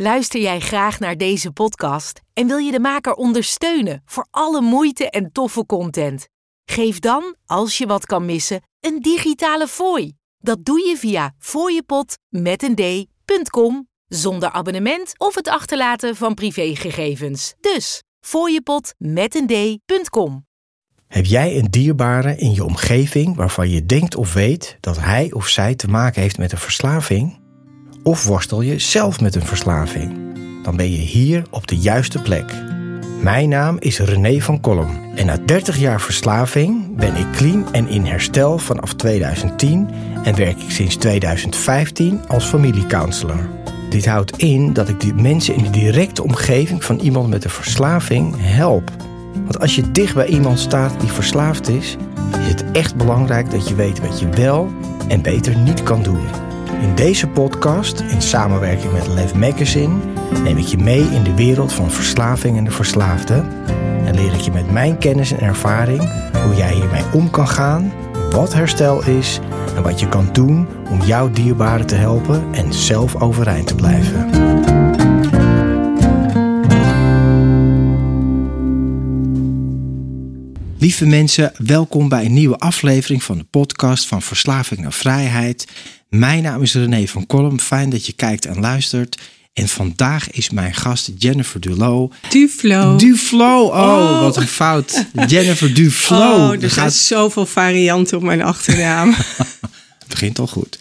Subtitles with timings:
[0.00, 5.10] Luister jij graag naar deze podcast en wil je de maker ondersteunen voor alle moeite
[5.10, 6.28] en toffe content?
[6.64, 10.12] Geef dan, als je wat kan missen, een digitale fooi.
[10.38, 17.54] Dat doe je via fooiepot met een d.com zonder abonnement of het achterlaten van privégegevens.
[17.60, 20.46] Dus fooiepot met een d.com.
[21.06, 25.48] Heb jij een dierbare in je omgeving waarvan je denkt of weet dat hij of
[25.48, 27.47] zij te maken heeft met een verslaving?
[28.02, 30.16] Of worstel je zelf met een verslaving?
[30.62, 32.52] Dan ben je hier op de juiste plek.
[33.22, 37.88] Mijn naam is René van Kolm en na 30 jaar verslaving ben ik clean en
[37.88, 39.88] in herstel vanaf 2010
[40.22, 43.48] en werk ik sinds 2015 als familiecounselor.
[43.90, 47.50] Dit houdt in dat ik de mensen in de directe omgeving van iemand met een
[47.50, 48.90] verslaving help.
[49.34, 51.96] Want als je dicht bij iemand staat die verslaafd is,
[52.40, 54.68] is het echt belangrijk dat je weet wat je wel
[55.08, 56.20] en beter niet kan doen.
[56.80, 59.94] In deze podcast, in samenwerking met Lev Magazine,
[60.42, 63.44] neem ik je mee in de wereld van verslaving en de verslaafde.
[64.04, 66.00] En leer ik je met mijn kennis en ervaring
[66.44, 67.92] hoe jij hiermee om kan gaan,
[68.30, 69.40] wat herstel is
[69.76, 74.47] en wat je kan doen om jouw dierbaren te helpen en zelf overeind te blijven.
[80.80, 85.66] Lieve mensen, welkom bij een nieuwe aflevering van de podcast van Verslaving naar Vrijheid.
[86.08, 87.60] Mijn naam is René van Kolm.
[87.60, 89.18] Fijn dat je kijkt en luistert.
[89.52, 92.12] En vandaag is mijn gast Jennifer Dulo.
[92.28, 92.96] Duflo.
[92.96, 93.62] Duflo.
[93.62, 95.04] Oh, oh, wat een fout.
[95.28, 96.34] Jennifer Duflo.
[96.34, 99.14] Oh, er, er zijn zoveel varianten op mijn achternaam.
[99.98, 100.78] Het begint al goed.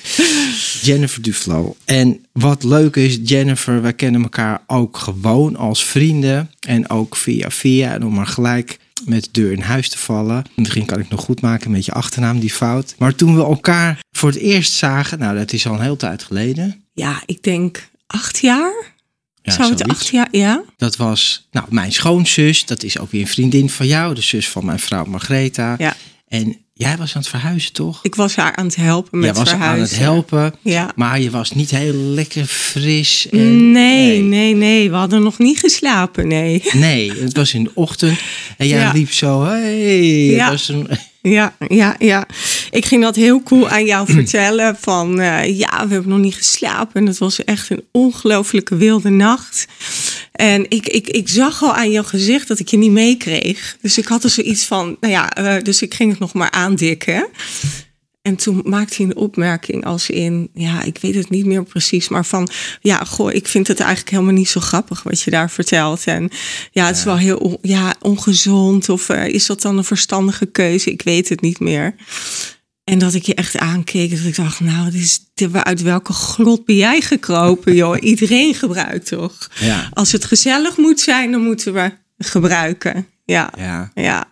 [0.82, 1.76] Jennifer Duflo.
[1.86, 6.52] En wat leuk is, Jennifer, wij kennen elkaar ook gewoon als vrienden.
[6.60, 7.94] En ook via via.
[7.94, 10.44] En om maar gelijk met de deur in huis te vallen.
[10.56, 12.96] Misschien kan ik nog goed maken met je achternaam, die fout.
[12.98, 16.24] Maar toen we elkaar voor het eerst zagen, nou dat is al een hele tijd
[16.24, 16.84] geleden.
[16.94, 18.96] Ja, ik denk acht jaar.
[19.42, 20.64] Ja, Zou het acht jaar, ja?
[20.78, 22.66] Dat was nou, mijn schoonzus.
[22.66, 25.76] Dat is ook weer een vriendin van jou, de zus van mijn vrouw Margreta.
[25.78, 25.96] Ja.
[26.28, 28.00] En Jij was aan het verhuizen, toch?
[28.04, 29.58] Ik was haar aan het helpen met verhuizen.
[29.58, 30.92] Jij was aan het helpen, ja.
[30.96, 33.30] maar je was niet heel lekker fris.
[33.30, 36.64] En, nee, nee, nee, We hadden nog niet geslapen, nee.
[36.74, 38.20] Nee, het was in de ochtend
[38.58, 40.26] en jij liep zo, hey.
[40.26, 40.50] Ja.
[40.50, 40.88] Was een,
[41.38, 42.28] ja, ja, ja.
[42.72, 44.78] Ik ging dat heel cool aan jou vertellen.
[44.80, 47.02] Van uh, ja, we hebben nog niet geslapen.
[47.02, 49.68] En het was echt een ongelooflijke wilde nacht.
[50.38, 53.78] En ik, ik, ik zag al aan jouw gezicht dat ik je niet meekreeg.
[53.82, 56.52] Dus ik had er zoiets van, nou ja, uh, dus ik ging het nog maar
[56.52, 57.28] aandikken.
[58.22, 62.08] En toen maakte hij een opmerking als in, ja, ik weet het niet meer precies,
[62.08, 62.50] maar van,
[62.82, 66.04] ja, goh, ik vind het eigenlijk helemaal niet zo grappig wat je daar vertelt.
[66.04, 66.30] En
[66.72, 70.92] ja, het is wel heel ja, ongezond of uh, is dat dan een verstandige keuze?
[70.92, 71.96] Ik weet het niet meer.
[72.88, 75.20] En dat ik je echt aankeek, dat ik dacht, nou, dit is,
[75.54, 77.98] uit welke grot ben jij gekropen, joh?
[78.12, 79.50] Iedereen gebruikt toch?
[79.60, 79.90] Ja.
[79.94, 83.08] Als het gezellig moet zijn, dan moeten we gebruiken.
[83.26, 83.92] Ja, ja.
[83.96, 84.26] ja.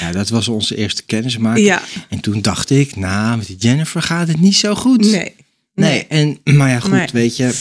[0.00, 1.66] Ja, dat was onze eerste kennismaking.
[1.66, 1.82] Ja.
[2.08, 5.00] En toen dacht ik, nou, met die Jennifer gaat het niet zo goed.
[5.00, 5.34] Nee.
[5.74, 7.54] Nee, en, maar ja, goed, weet je.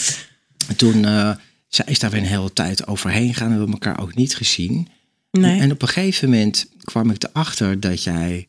[0.76, 1.32] Toen uh,
[1.68, 3.52] zij is daar weer een hele tijd overheen gegaan.
[3.52, 4.88] En we elkaar ook niet gezien.
[5.32, 5.60] Nee.
[5.60, 8.48] En op een gegeven moment kwam ik erachter dat jij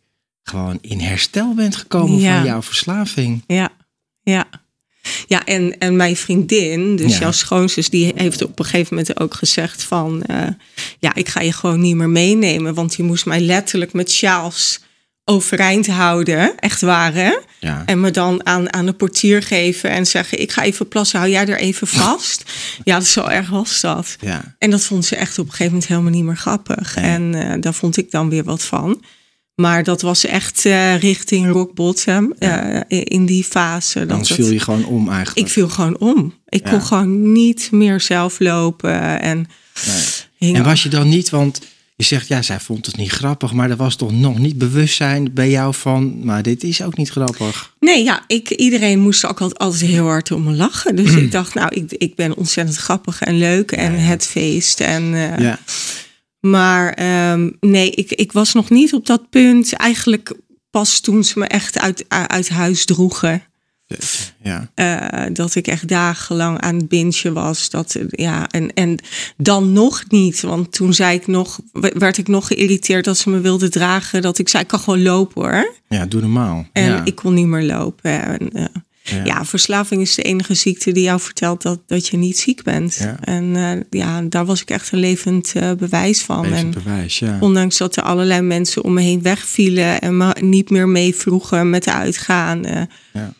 [0.49, 3.45] gewoon in herstel bent gekomen van jouw verslaving.
[3.47, 3.69] Ja,
[4.23, 4.47] ja.
[5.27, 9.35] Ja, en, en mijn vriendin, dus jouw schoonzus, die heeft op een gegeven moment ook
[9.35, 10.23] gezegd van...
[10.31, 10.47] Uh,
[10.99, 12.75] ja, ik ga je gewoon niet meer meenemen.
[12.75, 14.81] Want die moest mij letterlijk met sjaals
[15.25, 17.83] overeind houden, echt waar Ja.
[17.87, 20.41] En me dan aan, aan de portier geven en zeggen...
[20.41, 22.43] ik ga even plassen, hou jij er even vast?
[22.85, 24.17] ja, zo erg was dat.
[24.21, 24.57] Ja.
[24.59, 26.97] En dat vond ze echt op een gegeven moment helemaal niet meer grappig.
[26.97, 29.03] En uh, daar vond ik dan weer wat van.
[29.61, 34.07] Maar dat was echt uh, richting rock bottom uh, in die fase.
[34.07, 35.47] Dan viel je gewoon om eigenlijk.
[35.47, 36.35] Ik viel gewoon om.
[36.49, 39.21] Ik kon gewoon niet meer zelf lopen.
[39.21, 39.47] En,
[40.39, 40.55] nee.
[40.55, 41.61] en was je dan niet, want
[41.97, 45.33] je zegt ja, zij vond het niet grappig, maar er was toch nog niet bewustzijn
[45.33, 47.75] bij jou van, maar dit is ook niet grappig.
[47.81, 50.97] Nee, ja, ik, iedereen moest ook altijd, altijd heel hard om me lachen.
[50.97, 54.81] Dus ik dacht, nou, ik, ik ben ontzettend grappig en leuk en het feest.
[54.81, 55.59] En, uh, ja.
[56.51, 59.73] Maar ehm, nee, ik, ik was nog niet op dat punt.
[59.73, 60.35] Eigenlijk
[60.71, 63.43] pas toen ze me echt uit, uit huis droegen.
[64.43, 64.71] Ja.
[64.75, 67.71] Uh, dat ik echt dagenlang aan het bintje was.
[67.71, 68.99] Dat, ja, en, en
[69.37, 70.41] dan nog niet.
[70.41, 74.23] Want toen zei ik nog, werd ik nog geïrriteerd dat ze me wilden dragen.
[74.23, 75.75] Dat ik zei, ik kan gewoon lopen hoor.
[75.89, 76.67] Ja, doe normaal.
[76.73, 78.23] En ik kon niet meer lopen.
[78.23, 78.65] En, uh,
[79.25, 79.45] ja.
[79.45, 83.09] verslaving is de enige ziekte die jou vertelt dat, dat je niet ziek bent.
[83.21, 86.41] En uh, ja, daar was ik echt een levend uh, bewijs van.
[86.41, 87.39] Levend en bewijs, ja.
[87.41, 91.71] Ondanks dat er allerlei mensen om me heen wegvielen en me niet meer mee vroegen
[91.71, 92.67] met uitgaan.
[92.67, 92.83] Uh,
[93.13, 93.33] ja.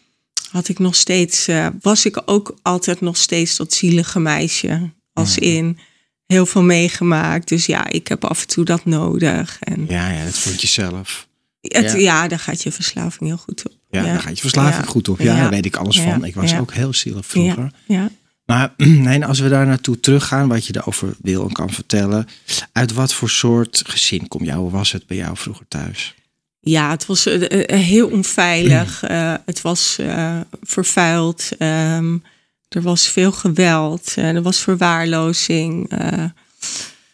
[0.51, 4.91] had ik nog steeds, eh, was ik ook altijd nog steeds dat zielige meisje.
[5.13, 5.79] Als in
[6.27, 7.49] heel veel meegemaakt.
[7.49, 9.57] Dus ja, ik heb af en toe dat nodig.
[9.61, 11.28] En Ja, ja, dat vond je zelf.
[11.61, 11.99] Het, ja.
[11.99, 12.29] ja.
[12.29, 13.73] daar gaat je verslaving heel goed op.
[13.91, 14.91] Ja, daar gaat je verslaving Ja.
[14.91, 15.21] goed op.
[15.21, 16.25] Ja, daar weet ik alles van.
[16.25, 17.71] Ik was ook heel zielig vroeger.
[17.87, 18.11] Ja.
[18.49, 18.73] Maar
[19.07, 22.27] nee, als we daar naartoe teruggaan, wat je erover wil en kan vertellen.
[22.73, 24.59] Uit wat voor soort gezin kom jou?
[24.59, 26.15] Hoe was het bij jou vroeger thuis?
[26.61, 29.03] Ja, het was eh, eh, heel onveilig.
[29.09, 31.49] Eh, het was eh, vervuild.
[31.59, 32.19] Ehm,
[32.69, 34.17] er was veel geweld.
[34.17, 35.91] er was verwaarlozing.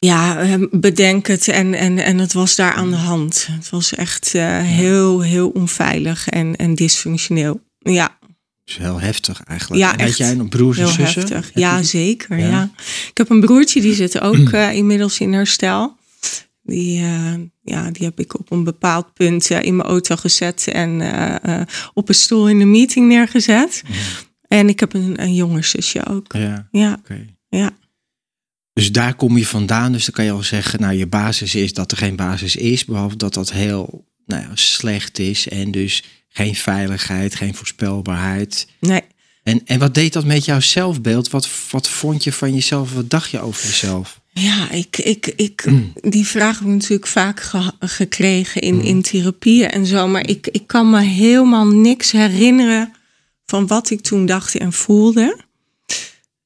[0.04, 1.48] Ja, eh, bedenk het.
[1.48, 3.48] En, en, en het was daar aan de hand.
[3.50, 7.60] Het was echt eh, heel, heel onveilig en, en dysfunctioneel.
[7.78, 8.18] Ja,
[8.64, 9.82] heel heftig eigenlijk.
[9.82, 11.20] Ja, en had echt jij nog broers en heel zussen?
[11.22, 11.50] heftig.
[11.54, 12.38] Ja, je- zeker.
[12.38, 12.46] Ja?
[12.48, 12.70] Ja.
[13.10, 15.96] Ik heb een broertje, die zit ook eh, inmiddels in herstel.
[16.62, 21.02] Die, eh, ja, die heb ik op een bepaald punt in mijn auto gezet en
[21.94, 23.82] op een stoel in de meeting neergezet.
[24.48, 26.32] En ik heb een, een jonger zusje ook.
[26.32, 27.26] Ja, Ja, oké.
[27.48, 27.70] ja.
[28.74, 29.92] Dus daar kom je vandaan.
[29.92, 32.84] Dus dan kan je al zeggen, nou je basis is dat er geen basis is.
[32.84, 35.48] Behalve dat dat heel nou ja, slecht is.
[35.48, 38.68] En dus geen veiligheid, geen voorspelbaarheid.
[38.80, 39.02] Nee.
[39.42, 41.30] En, en wat deed dat met jouw zelfbeeld?
[41.30, 42.92] Wat, wat vond je van jezelf?
[42.92, 44.20] Wat dacht je over jezelf?
[44.32, 49.70] Ja, ik, ik, ik, die vraag heb ik natuurlijk vaak ge- gekregen in, in therapieën
[49.70, 50.08] en zo.
[50.08, 52.92] Maar ik, ik kan me helemaal niks herinneren
[53.46, 55.38] van wat ik toen dacht en voelde.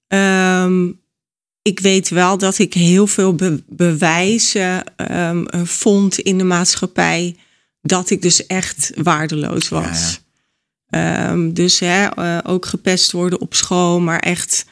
[0.09, 0.87] Ehm,
[1.62, 7.37] ik weet wel dat ik heel veel be- bewijzen ehm, eh, vond in de maatschappij
[7.82, 10.20] dat ik dus echt waardeloos was.
[10.88, 14.64] Ehm, dus hè, eh, ook gepest worden op school, maar echt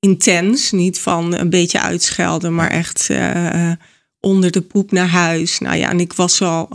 [0.00, 0.70] intens.
[0.70, 3.72] Niet van een beetje uitschelden, maar echt eh,
[4.20, 5.58] onder de poep naar huis.
[5.58, 6.68] Nou ja, en ik was al.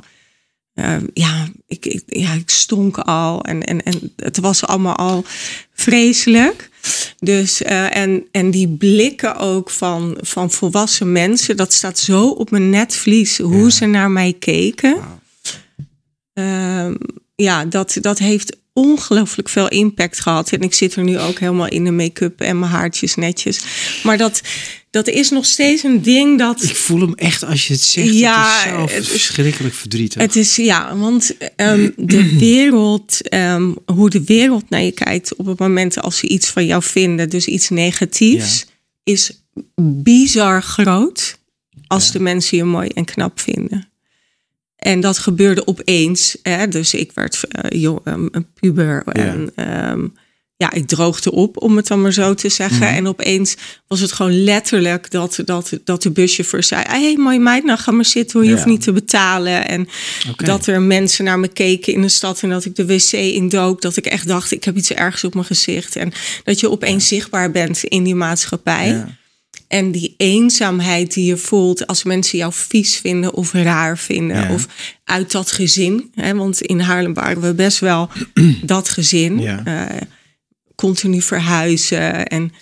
[0.73, 5.23] eh, ja, ik, ik, ja, ik stonk al en, en, en het was allemaal al
[5.73, 6.69] vreselijk.
[7.19, 12.51] Dus, eh, en, en die blikken ook van, van volwassen mensen, dat staat zo op
[12.51, 13.69] mijn netvlies hoe Ja.
[13.69, 14.97] ze naar mij keken.
[16.33, 16.95] Ehm,
[17.35, 20.51] ja, dat, dat heeft ongelooflijk veel impact gehad.
[20.51, 23.61] En ik zit er nu ook helemaal in de make-up en mijn haartjes netjes.
[24.03, 24.41] Maar dat,
[24.89, 26.63] dat is nog steeds een ding dat.
[26.63, 28.13] Ik voel hem echt als je het zegt.
[28.13, 30.21] Ja, het is het is- verschrikkelijk verdrietig.
[30.21, 35.45] Het is ja, want ehm, de wereld, ehm, hoe de wereld naar je kijkt op
[35.45, 38.65] het moment als ze iets van jou vinden, dus iets negatiefs,
[39.03, 39.31] is
[39.81, 41.37] bizar groot
[41.87, 42.11] als Ja.
[42.11, 43.89] de mensen je mooi en knap vinden.
[44.77, 46.37] En dat gebeurde opeens.
[46.41, 46.67] Hè?
[46.67, 49.03] Dus ik werd eh, jong, ehm, een puber.
[49.05, 50.07] En ehm,
[50.57, 52.77] ja, ik droogde op, om het dan maar zo te zeggen.
[52.87, 52.95] Mhm.
[52.95, 53.55] En opeens
[53.87, 56.83] was het gewoon letterlijk dat, dat, dat de buschauffeur zei...
[56.87, 58.55] Hé, hey, mooie meid, nou ga maar zitten hoor, je Ja.
[58.55, 59.67] hoeft niet te betalen.
[59.67, 59.87] En
[60.37, 62.41] dat er mensen naar me keken in de stad...
[62.41, 64.51] en dat ik de wc indook, dat ik echt dacht...
[64.51, 65.95] ik heb iets ergs op mijn gezicht.
[65.95, 66.11] En
[66.43, 68.87] dat je opeens zichtbaar bent in die maatschappij.
[68.87, 69.07] Ja.
[69.67, 74.37] En die eenzaamheid die je voelt als mensen jou vies vinden of raar vinden.
[74.37, 74.53] Ja.
[74.53, 74.67] Of
[75.03, 76.11] uit dat gezin.
[76.15, 78.09] Hè, want in Haarlem waren we best wel
[78.63, 79.39] dat gezin.
[79.39, 79.61] Ja.
[79.65, 80.01] Eh,
[80.75, 82.53] continu verhuizen en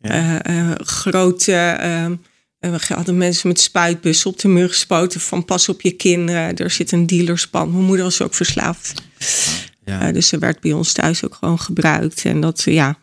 [0.00, 0.40] Ja.
[0.42, 2.18] eh, eh, grote...
[2.58, 6.56] we hadden mensen met spuitbussen op de muur gespoten van pas op je kinderen.
[6.56, 7.72] Er zit een dealerspand.
[7.72, 9.02] Mijn moeder was ook verslaafd.
[9.84, 10.12] Ja.
[10.12, 12.24] Dus ze werd bij ons thuis ook gewoon gebruikt.
[12.24, 12.98] En dat, ja.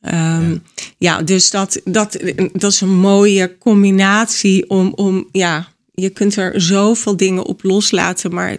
[0.00, 0.56] Ehm,
[0.98, 1.22] ja.
[1.22, 2.18] dus dat, dat,
[2.52, 8.34] dat is een mooie combinatie om, om, ja, je kunt er zoveel dingen op loslaten,
[8.34, 8.56] maar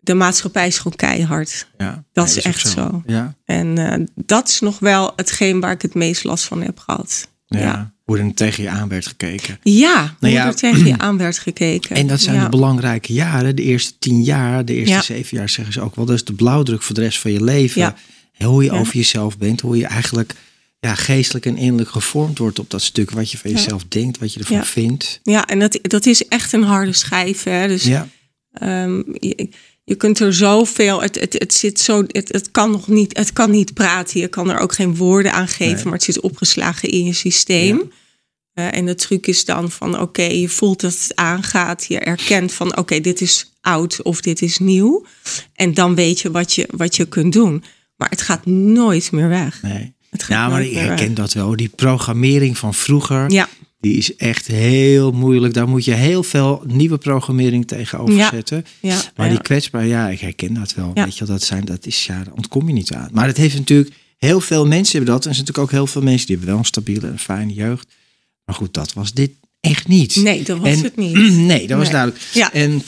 [0.00, 1.68] de maatschappij is gewoon keihard.
[1.78, 2.04] ja.
[2.12, 3.02] Dat is echt zo.
[3.06, 3.34] Ja.
[3.44, 7.28] En eh, dat is nog wel hetgeen waar ik het meest last van heb gehad.
[7.46, 7.58] Ja.
[7.58, 9.58] Ja, Hoe er tegen je aan werd gekeken.
[9.62, 11.96] ja, hoe Nou ja, er tegen je aan werd gekeken.
[11.96, 13.56] En dat zijn de belangrijke jaren.
[13.56, 16.04] De eerste tien jaar, de eerste zeven jaar zeggen ze ook wel.
[16.04, 17.94] Dat is de blauwdruk voor de rest van je leven.
[18.38, 19.60] Hoe je over jezelf bent.
[19.60, 20.34] Hoe je eigenlijk
[20.80, 23.10] ja, geestelijk en innerlijk gevormd wordt op dat stuk.
[23.10, 23.56] Wat je van Ja.
[23.56, 24.18] jezelf denkt.
[24.18, 24.64] Wat je ervan Ja.
[24.64, 25.20] vindt.
[25.22, 27.42] Ja, en dat, dat is echt een harde schijf.
[27.42, 27.66] Hè?
[27.66, 28.08] Dus Ja.
[28.52, 29.48] Ehm, je,
[29.84, 31.02] je kunt er zoveel.
[31.02, 32.04] Het, het, het zit zo.
[32.06, 33.16] Het, het kan nog niet.
[33.16, 34.20] Het kan niet praten.
[34.20, 35.74] Je kan er ook geen woorden aan geven.
[35.74, 35.84] Nee.
[35.84, 37.92] Maar het zit opgeslagen in je systeem.
[38.52, 41.84] Eh, en de truc is dan van oké, je voelt dat het aangaat.
[41.88, 45.06] Je erkent van oké, dit is oud of dit is nieuw.
[45.54, 47.64] En dan weet je wat je, wat je kunt doen.
[47.96, 49.62] Maar het gaat nooit meer weg.
[49.62, 49.94] Nee.
[50.28, 51.56] Ja, maar ik herken dat wel.
[51.56, 53.30] Die programmering van vroeger.
[53.30, 53.48] Ja,
[53.80, 55.54] Die is echt heel moeilijk.
[55.54, 58.28] Daar moet je heel veel nieuwe programmering tegenover Ja.
[58.30, 58.64] zetten.
[58.80, 60.90] ja, Maar die kwetsbaar, ja, ik herken dat wel.
[60.94, 63.08] Weet je, dat zijn, dat is, ja, daar ontkom je niet aan.
[63.12, 65.22] Maar het heeft natuurlijk, heel veel mensen hebben dat.
[65.24, 67.52] En er zijn natuurlijk ook heel veel mensen die hebben wel een stabiele en fijne
[67.52, 67.88] jeugd.
[68.44, 70.16] Maar goed, dat was dit echt niet.
[70.16, 71.16] Nee, dat was En- het niet.
[71.52, 72.20] Nee, dat was duidelijk.
[72.32, 72.52] Ja.
[72.52, 72.82] En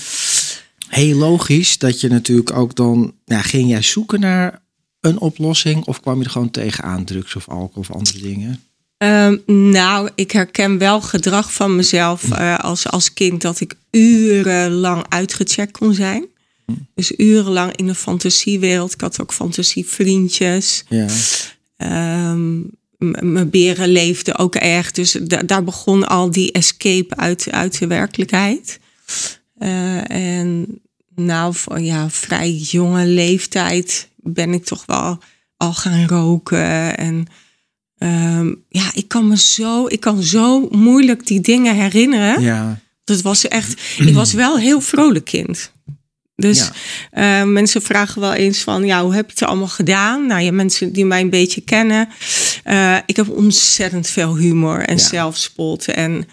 [0.88, 4.61] heel logisch dat je natuurlijk ook dan, nou, ging jij zoeken naar
[5.02, 8.62] een oplossing of kwam je er gewoon tegenaan, drugs of alcohol of andere dingen?
[8.96, 15.04] Ehm, nou, ik herken wel gedrag van mezelf uh, als, als kind dat ik urenlang
[15.08, 16.26] uitgecheckt kon zijn.
[16.94, 18.92] Dus urenlang in de fantasiewereld.
[18.92, 20.84] Ik had ook fantasievriendjes.
[20.88, 21.08] Ja.
[22.30, 24.90] Um, mijn beren leefden ook erg.
[24.90, 28.80] Dus daar begon al die escape uit, uit de werkelijkheid.
[29.58, 30.80] Uh, en
[31.14, 35.18] nou, ja, vrij jonge leeftijd ben ik toch wel
[35.56, 36.96] al gaan roken.
[36.96, 37.26] En
[37.98, 42.42] um, ja, ik kan me zo, ik kan zo moeilijk die dingen herinneren.
[42.42, 42.80] Ja.
[43.04, 45.72] Dat was echt, ik was wel heel vrolijk kind.
[46.36, 46.70] Dus
[47.12, 47.42] ja.
[47.42, 50.26] uh, mensen vragen wel eens van, ja, hoe heb je het allemaal gedaan?
[50.26, 52.08] Nou ja, mensen die mij een beetje kennen.
[52.64, 55.02] Uh, ik heb ontzettend veel humor en ja.
[55.02, 55.88] zelfspot.
[55.88, 56.26] En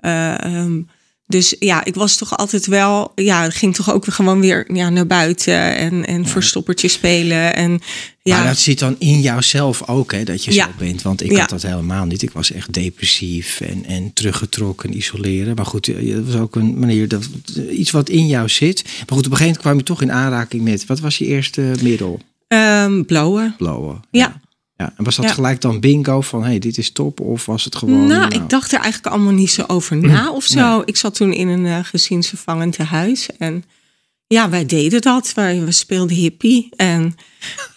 [0.00, 0.88] uh, um,
[1.28, 5.06] dus ja, ik was toch altijd wel, ja, ging toch ook gewoon weer ja, naar
[5.06, 6.28] buiten en, en ja.
[6.28, 7.54] verstoppertje spelen.
[7.54, 7.80] En,
[8.22, 8.36] ja.
[8.36, 11.02] Maar dat zit dan in jouzelf ook, hè, dat je zo bent.
[11.02, 12.22] Want ik had dat helemaal niet.
[12.22, 15.54] Ik was echt depressief en, en teruggetrokken, isoleren.
[15.54, 17.28] Maar goed, dat was ook een manier, dat,
[17.70, 18.82] iets wat in jou zit.
[18.84, 21.26] Maar goed, op een gegeven moment kwam je toch in aanraking met, wat was je
[21.26, 22.20] eerste middel?
[22.48, 23.54] Um, blauwe.
[23.58, 24.00] Blauwe.
[24.10, 24.40] ja.
[24.78, 25.32] Ja, en was dat ja.
[25.32, 27.20] gelijk dan bingo van hey, dit is top?
[27.20, 28.06] Of was het gewoon.
[28.06, 28.34] Nou, nou...
[28.34, 30.76] ik dacht er eigenlijk allemaal niet zo over na of zo.
[30.76, 30.82] Nee.
[30.84, 33.28] Ik zat toen in een uh, gezinsvervangend huis.
[33.38, 33.64] En
[34.26, 35.32] ja, wij deden dat.
[35.34, 36.68] Wij, we speelden hippie.
[36.76, 37.16] En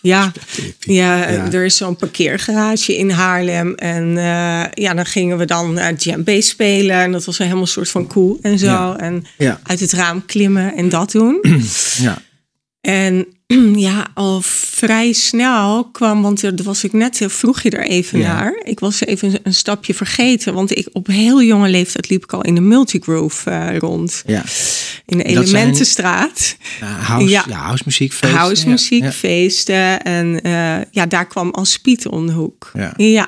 [0.01, 0.31] ja,
[0.79, 3.75] ja, ja, er is zo'n parkeergarage in Haarlem.
[3.75, 6.95] En uh, ja, dan gingen we dan uh, djembe spelen.
[6.95, 8.65] En dat was een helemaal soort van cool en zo.
[8.65, 8.97] Ja.
[8.97, 9.25] En
[9.63, 11.39] uit het raam klimmen en dat doen.
[11.97, 12.21] Ja.
[12.81, 13.27] En
[13.87, 18.33] ja, al vrij snel kwam, want er was ik net, vroeg je er even Ja.
[18.33, 18.61] naar.
[18.63, 22.41] Ik was even een stapje vergeten, want ik op heel jonge leeftijd liep ik al
[22.43, 24.23] in de multigroove eh, rond.
[24.25, 24.43] Ja.
[25.05, 26.55] In de Dat zijn- Elementenstraat.
[26.79, 27.43] Ja, house, Ja.
[27.47, 27.75] ja.
[30.03, 32.71] En eh, ja, daar kwam als Piet om de hoek.
[32.73, 32.93] Ja.
[32.97, 33.27] ja.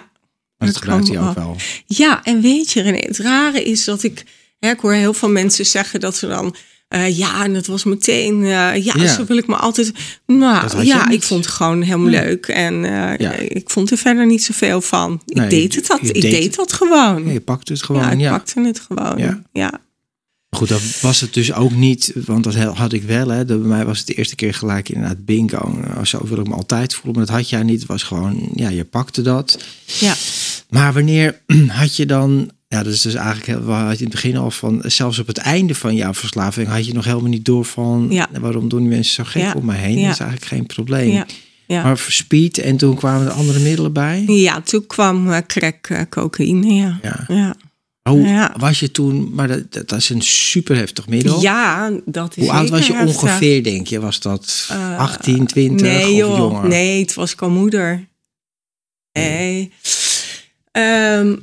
[0.58, 1.56] Maar dat gebruikt hij ook al- wel.
[1.86, 4.24] Ja, en weet je, René, het rare is dat ik,
[4.60, 6.56] hè, ik hoor heel veel mensen zeggen dat ze dan,
[6.94, 9.08] eh, ja, en dat was meteen, eh, ja, Ja.
[9.08, 9.92] zo wil ik me altijd.
[10.26, 12.24] Nou, ja, ik vond het gewoon helemaal Nee.
[12.26, 13.32] leuk en eh, Ja.
[13.32, 15.22] ik vond er verder niet zoveel van.
[15.26, 17.26] Ik Nee, deed het dat, ik deed dat gewoon.
[17.26, 18.20] Ja, je pakt het gewoon.
[18.20, 19.18] ja, ik pakte het gewoon.
[19.18, 19.42] Ja.
[19.54, 19.82] Ja.
[20.50, 23.28] Goed, dat was het dus ook niet, want dat had ik wel.
[23.28, 23.46] Hè.
[23.46, 25.80] Dat Bij mij was het de eerste keer gelijk inderdaad bingo.
[25.88, 27.80] Nou, zo wil ik me altijd voelen, maar dat had jij niet.
[27.80, 29.64] Het was gewoon, ja, je pakte dat.
[30.00, 30.14] Ja.
[30.70, 34.38] Maar wanneer had je dan, ja, dat is dus eigenlijk, hadden het in het begin
[34.38, 37.66] al van, zelfs op het einde van jouw verslaving had je nog helemaal niet door
[37.66, 38.28] van, Ja.
[38.40, 39.54] waarom doen die mensen zo gek Ja.
[39.54, 39.98] om me heen?
[40.00, 40.04] Ja.
[40.06, 41.24] Dat is eigenlijk geen probleem.
[41.68, 44.24] Maar speed en toen kwamen er andere middelen bij.
[44.28, 47.00] ja, toen kwam eh, crack, eh, cocaïne, ja.
[47.28, 47.56] Ja.
[48.10, 48.54] Hoe Ja.
[48.60, 51.42] was je toen, maar dat, dat is een super heftig middel.
[51.42, 53.22] ja, dat is Hoe oud was je heftig.
[53.24, 54.00] ongeveer, denk je?
[54.00, 56.38] Was dat Eh, 18, 20 nee, of joh.
[56.38, 56.68] jonger?
[56.68, 58.08] Nee, het was ik al moeder.
[59.12, 59.72] Nee.
[60.72, 61.36] Ehm,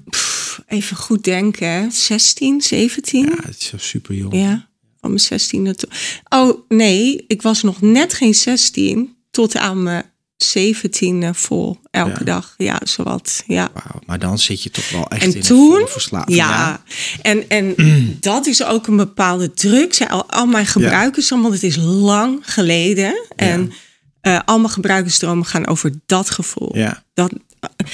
[0.70, 1.68] even goed denken.
[1.68, 1.90] hè.
[1.90, 3.24] 16, 17?
[3.24, 4.34] Ja, het is super jong.
[4.34, 4.68] Ja,
[5.00, 5.90] van mijn 16 tot.
[6.28, 10.04] Oh nee, ik was nog net geen 16 tot aan mijn
[10.36, 12.24] 17 vol elke Ja.
[12.24, 12.54] dag.
[12.56, 13.44] Ja, zowat.
[13.46, 13.70] Ja.
[13.74, 15.80] Wauw, maar dan zit je toch wel echt En in toen?
[15.80, 16.36] een verslaving.
[16.36, 16.82] Ja,
[17.22, 17.74] en, en
[18.20, 19.94] dat is ook een bepaalde druk.
[19.94, 23.24] Zij al, al mijn gebruikers, want het is lang geleden.
[23.36, 23.72] En
[24.20, 26.76] eh, al mijn gebruikersdromen gaan over dat gevoel.
[26.76, 27.04] Ja.
[27.14, 27.32] Dat,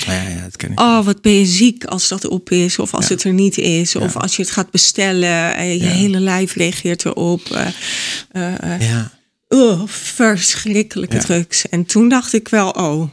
[0.07, 0.81] Ja, ja, ja, dat ken ik.
[0.81, 3.15] oh, wat ben je ziek als dat op is, of als Ja.
[3.15, 5.87] het er niet is, of als je het gaat bestellen en je Ja.
[5.89, 7.51] hele lijf reageert erop.
[7.51, 9.13] eh, Ja.
[9.49, 11.69] oh, verschrikkelijke drugs.
[11.69, 13.09] En toen dacht ik wel, oh.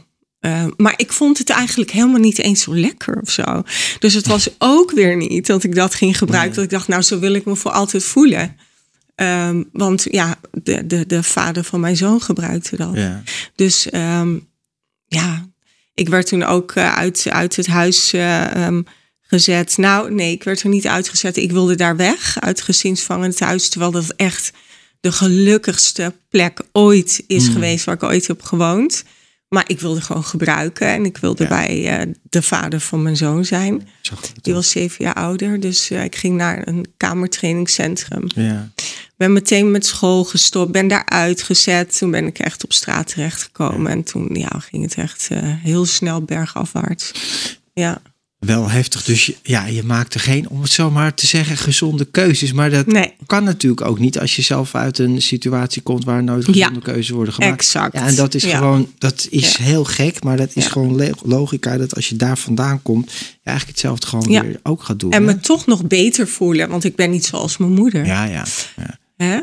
[0.76, 3.62] maar ik vond het eigenlijk helemaal niet eens zo lekker of zo.
[3.98, 6.54] Dus het was ook weer niet dat ik dat ging gebruiken.
[6.54, 8.56] Dat ik dacht, nou, zo wil ik me voor altijd voelen.
[9.14, 12.94] Ehm, want ja, de, de, de vader van mijn zoon gebruikte dat.
[12.94, 13.22] ja.
[13.54, 14.36] Dus ehm,
[15.06, 15.48] ja,
[15.94, 18.82] ik werd toen ook eh, uit, uit het huis eh, ehm,
[19.20, 19.76] gezet.
[19.76, 21.36] Nou, nee, ik werd er niet uitgezet.
[21.36, 23.68] Ik wilde daar weg, uit het gezinsvangend huis.
[23.68, 24.52] Terwijl dat echt
[25.00, 29.04] de gelukkigste plek ooit is geweest waar ik ooit heb gewoond.
[29.48, 31.48] Maar ik wilde gewoon gebruiken en ik wilde Ja.
[31.48, 33.88] bij eh, de vader van mijn zoon zijn.
[34.42, 38.24] Die was zeven jaar ouder, dus ik ging naar een kamertrainingscentrum.
[38.34, 38.72] Ja.
[39.24, 41.98] Ben meteen met school gestopt, ben daar uitgezet.
[41.98, 43.92] Toen ben ik echt op straat terechtgekomen.
[43.92, 47.12] En toen ja, ging het echt eh, heel snel bergafwaarts.
[47.72, 48.02] Ja,
[48.38, 49.04] Wel heftig.
[49.04, 52.52] Dus ja, je maakte geen, om het zo maar te zeggen, gezonde keuzes.
[52.52, 56.22] Maar dat nee, kan natuurlijk ook niet als je zelf uit een situatie komt waar
[56.22, 56.52] nooit Ja.
[56.52, 57.54] gezonde keuzes worden gemaakt.
[57.54, 57.94] exact.
[57.94, 58.56] Ja, en dat is Ja.
[58.56, 62.82] gewoon, dat is heel gek, maar dat is gewoon logica dat als je daar vandaan
[62.82, 65.12] komt, je eigenlijk hetzelfde gewoon weer ook gaat doen.
[65.12, 65.34] En hè?
[65.34, 68.06] me toch nog beter voelen, want ik ben niet zoals mijn moeder.
[68.06, 68.44] Ja, ja,
[69.16, 69.24] ja.
[69.26, 69.40] Hè?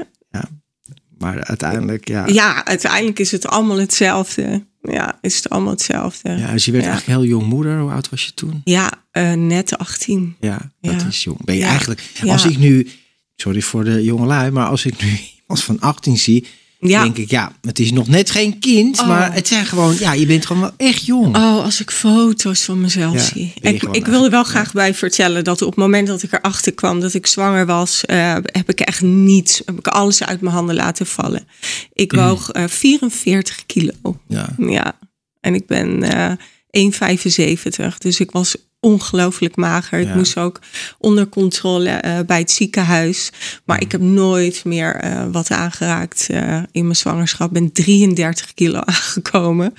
[1.17, 2.27] Maar uiteindelijk, ja.
[2.27, 4.65] Ja, uiteindelijk is het allemaal hetzelfde.
[4.81, 6.29] ja, is het allemaal hetzelfde.
[6.29, 6.89] Ja, dus je werd Ja.
[6.89, 7.79] eigenlijk heel jong moeder.
[7.79, 8.61] Hoe oud was je toen?
[8.63, 10.35] Ja, eh, net 18.
[10.39, 11.07] Ja, dat Ja.
[11.07, 11.45] is jong.
[11.45, 11.67] Ben je Ja.
[11.67, 12.31] eigenlijk, Ja.
[12.33, 12.87] als ik nu,
[13.35, 15.09] sorry voor de jonge lui, maar als ik nu
[15.41, 16.47] iemand van 18 zie,
[16.89, 17.03] Ja.
[17.03, 19.07] denk ik, ja, het is nog net geen kind, Oh.
[19.07, 21.35] maar het zijn gewoon, ja, je bent gewoon wel echt jong.
[21.35, 23.53] Oh, als ik foto's van mezelf Ja, zie.
[23.61, 26.73] Ik, ik wilde wel eigenlijk- graag bij vertellen dat op het moment dat ik erachter
[26.73, 30.53] kwam dat ik zwanger was, eh, heb ik echt niets, heb ik alles uit mijn
[30.55, 31.47] handen laten vallen.
[31.93, 34.19] Ik woog eh, 44 kilo.
[34.27, 34.50] Ja.
[34.57, 35.00] Ja,
[35.39, 36.31] en ik ben eh
[36.71, 37.97] 1,75.
[37.97, 39.99] Dus ik was ongelooflijk mager.
[39.99, 40.59] Ik moest ook
[40.99, 43.29] onder controle eh, bij het ziekenhuis.
[43.65, 47.47] Maar ik heb nooit meer eh, wat aangeraakt eh, in mijn zwangerschap.
[47.47, 49.73] Ik ben 33 kilo aangekomen.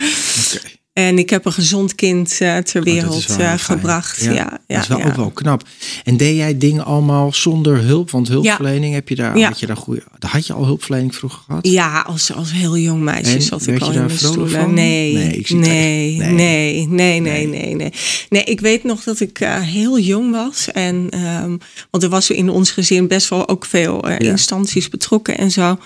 [0.54, 0.80] Oké.
[0.92, 4.20] En ik heb een gezond kind eh, ter Oh, wereld eh, gebracht.
[4.24, 5.04] Ja, ja, dat is wel ja.
[5.06, 5.62] ook wel knap.
[6.04, 8.10] En deed jij dingen allemaal zonder hulp?
[8.10, 9.48] Want hulpverlening heb je daar, Ja.
[9.48, 11.66] had je daar goede, had je al hulpverlening vroeger gehad?
[11.66, 14.74] Ja, als, als heel jong meisje En zat ik al in de stoelen.
[14.74, 16.86] Nee, Nee, nee, ik zie het nee, nee, Nee.
[16.88, 17.46] nee, nee, Nee.
[17.46, 17.92] nee, nee,
[18.28, 18.44] nee.
[18.44, 20.68] ik weet nog dat ik eh, heel jong was.
[20.72, 21.56] En, ehm,
[21.90, 24.18] want er was in ons gezin best wel ook veel Ja.
[24.18, 25.78] instanties betrokken en zo.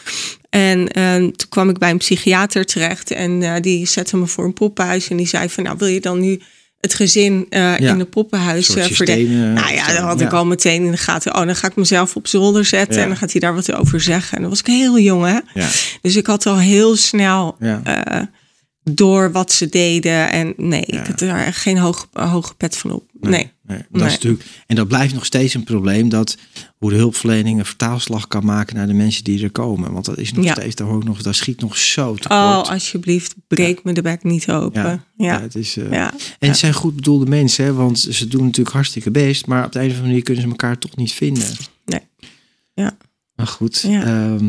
[0.56, 3.10] En ehm, toen kwam ik bij een psychiater terecht.
[3.10, 5.08] En eh, die zette me voor een poppenhuis.
[5.08, 6.40] En die zei van, nou wil je dan nu
[6.80, 7.94] het gezin eh, Ja.
[7.94, 9.26] in poppenhuis eh, soort verdelen?
[9.26, 10.26] systeem, eh, Nou ja, dan had ja.
[10.26, 11.34] ik al meteen in de gaten.
[11.34, 12.96] Oh, dan ga ik mezelf op zolder zetten.
[12.96, 13.02] Ja.
[13.02, 14.36] En dan gaat hij daar wat over zeggen.
[14.36, 15.62] En dan was ik heel jong, hè?
[16.02, 17.56] Dus ik had al heel snel
[18.82, 20.30] door wat ze deden.
[20.30, 23.04] En nee, ik had echt geen hoog, hoge pet van op.
[23.20, 23.30] Nee.
[23.30, 24.06] Nee, dat Nee.
[24.06, 26.36] is natuurlijk, en dat blijft nog steeds een probleem dat
[26.76, 29.92] hoe de hulpverlening een vertaalslag kan maken naar de mensen die er komen.
[29.92, 30.52] Want dat is nog Ja.
[30.52, 32.30] steeds, daar hoor ik nog, dat schiet nog zo tekort.
[32.40, 34.82] Oh, alsjeblieft, breek me de bek niet open.
[34.82, 35.92] ja, Ja, het is, eh.
[35.92, 39.72] En het zijn goed bedoelde mensen, hè, want ze doen natuurlijk hartstikke best, maar op
[39.72, 41.48] de een of andere manier kunnen ze elkaar toch niet vinden.
[41.84, 42.00] Nee.
[42.74, 42.96] Ja.
[43.34, 44.02] Maar goed, Ja.
[44.02, 44.44] ehm,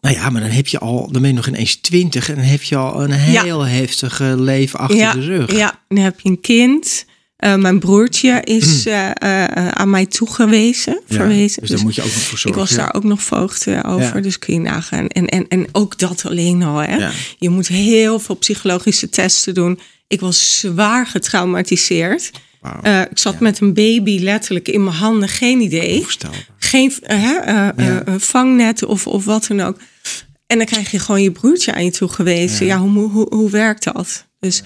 [0.00, 2.44] nou ja, maar dan heb je al, dan ben je nog ineens twintig en dan
[2.44, 5.52] heb je al een heel heftig eh, leven achter de rug.
[5.56, 7.04] Ja, dan heb je een kind.
[7.42, 11.00] Eh, mijn broertje is eh, eh, aan mij toegewezen.
[11.06, 11.60] Ja, verwezen.
[11.60, 12.60] Dus daar moet je ook nog voor ik zorgen.
[12.60, 12.76] was ja.
[12.76, 14.20] daar ook nog voogd over, Ja.
[14.20, 15.06] dus kun je nagaan.
[15.08, 16.78] En, en, en ook dat alleen al.
[16.78, 17.08] Hè?
[17.38, 19.80] Je moet heel veel psychologische testen doen.
[20.06, 22.30] Ik was zwaar getraumatiseerd.
[23.10, 26.06] Ik zat met een baby letterlijk in mijn handen, geen idee.
[26.58, 26.92] Geen
[28.18, 29.76] vangnet of, of wat dan ook.
[30.46, 32.66] En dan krijg je gewoon je broertje aan je toegewezen.
[32.66, 34.30] Ja, hoe, hoe, hoe werkt dat?
[34.42, 34.62] Dus,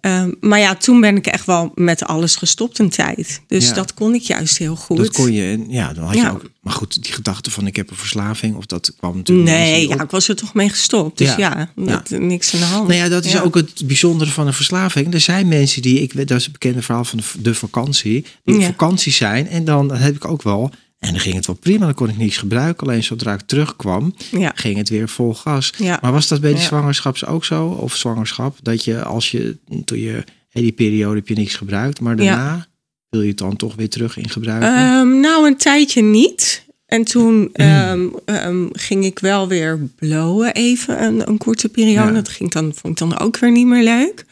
[0.00, 3.40] ehm, maar ja, toen ben ik echt wel met alles gestopt een tijd.
[3.46, 3.74] Dus Ja.
[3.74, 4.96] dat kon ik juist heel goed.
[4.96, 6.50] Dat kon je, ja, dan had je ook.
[6.60, 9.48] Maar goed, die gedachte van ik heb een verslaving, of dat kwam natuurlijk.
[9.48, 10.00] Nee, ja, op.
[10.02, 11.18] ik was er toch mee gestopt.
[11.18, 11.70] Dus Ja.
[11.76, 12.88] ja, niks aan de hand.
[12.88, 15.14] Nou ja, dat is ook het bijzondere van een verslaving.
[15.14, 18.56] Er zijn mensen die, ik dat is het bekende verhaal van de, de vakantie, die
[18.56, 19.48] op vakantie zijn.
[19.48, 20.70] En dan heb ik ook wel.
[21.00, 22.86] En dan ging het wel prima, dan kon ik niks gebruiken.
[22.86, 24.52] Alleen zodra ik terugkwam, Ja.
[24.54, 25.72] ging het weer vol gas.
[25.76, 25.98] Ja.
[26.02, 27.66] Maar was dat bij de zwangerschaps ook zo?
[27.66, 28.56] Of zwangerschap?
[28.62, 32.66] Dat je als je, toen je, die periode heb je niks gebruikt, maar daarna
[33.08, 34.68] wil je het dan toch weer terug in gebruiken?
[34.76, 36.64] Ehm, nou, een tijdje niet.
[36.86, 42.08] En toen ehm, ehm, ging ik wel weer blowen even, een, een korte periode.
[42.08, 42.14] Ja.
[42.14, 44.24] Dat ging dan, vond ik dan ook weer niet meer leuk.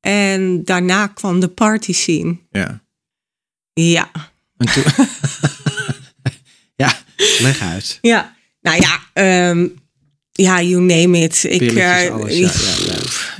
[0.00, 2.36] En daarna kwam de party scene.
[2.50, 2.80] ja.
[3.74, 4.10] Ja,
[6.82, 6.98] ja,
[7.38, 7.98] leg uit.
[8.00, 8.34] ja.
[8.60, 9.66] Nou ja, ehm,
[10.32, 11.44] ja, you name it.
[11.44, 12.50] Ik, eh, alles, ja,
[12.84, 12.94] ja,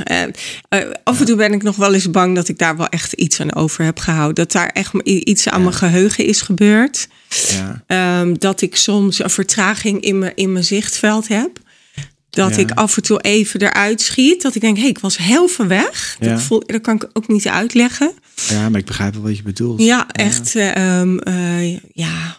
[0.04, 0.30] ja.
[0.68, 3.12] eh, af en toe ben ik nog wel eens bang dat ik daar wel echt
[3.12, 4.34] iets aan over heb gehouden.
[4.34, 7.08] Dat daar echt iets aan mijn geheugen is gebeurd.
[7.48, 7.82] Ja.
[7.86, 11.58] Ehm, dat ik soms een vertraging in mijn, in mijn zichtveld heb.
[12.32, 12.60] Dat Ja.
[12.60, 14.42] ik af en toe even eruit schiet.
[14.42, 16.16] Dat ik denk, hé, hey, ik was heel ver weg.
[16.20, 16.28] Ja.
[16.28, 18.12] Dat, voel, dat kan ik ook niet uitleggen.
[18.48, 19.80] ja, maar ik begrijp wel wat je bedoelt.
[19.82, 20.54] Ja, echt.
[20.56, 22.36] eh, ehm, eh, ja,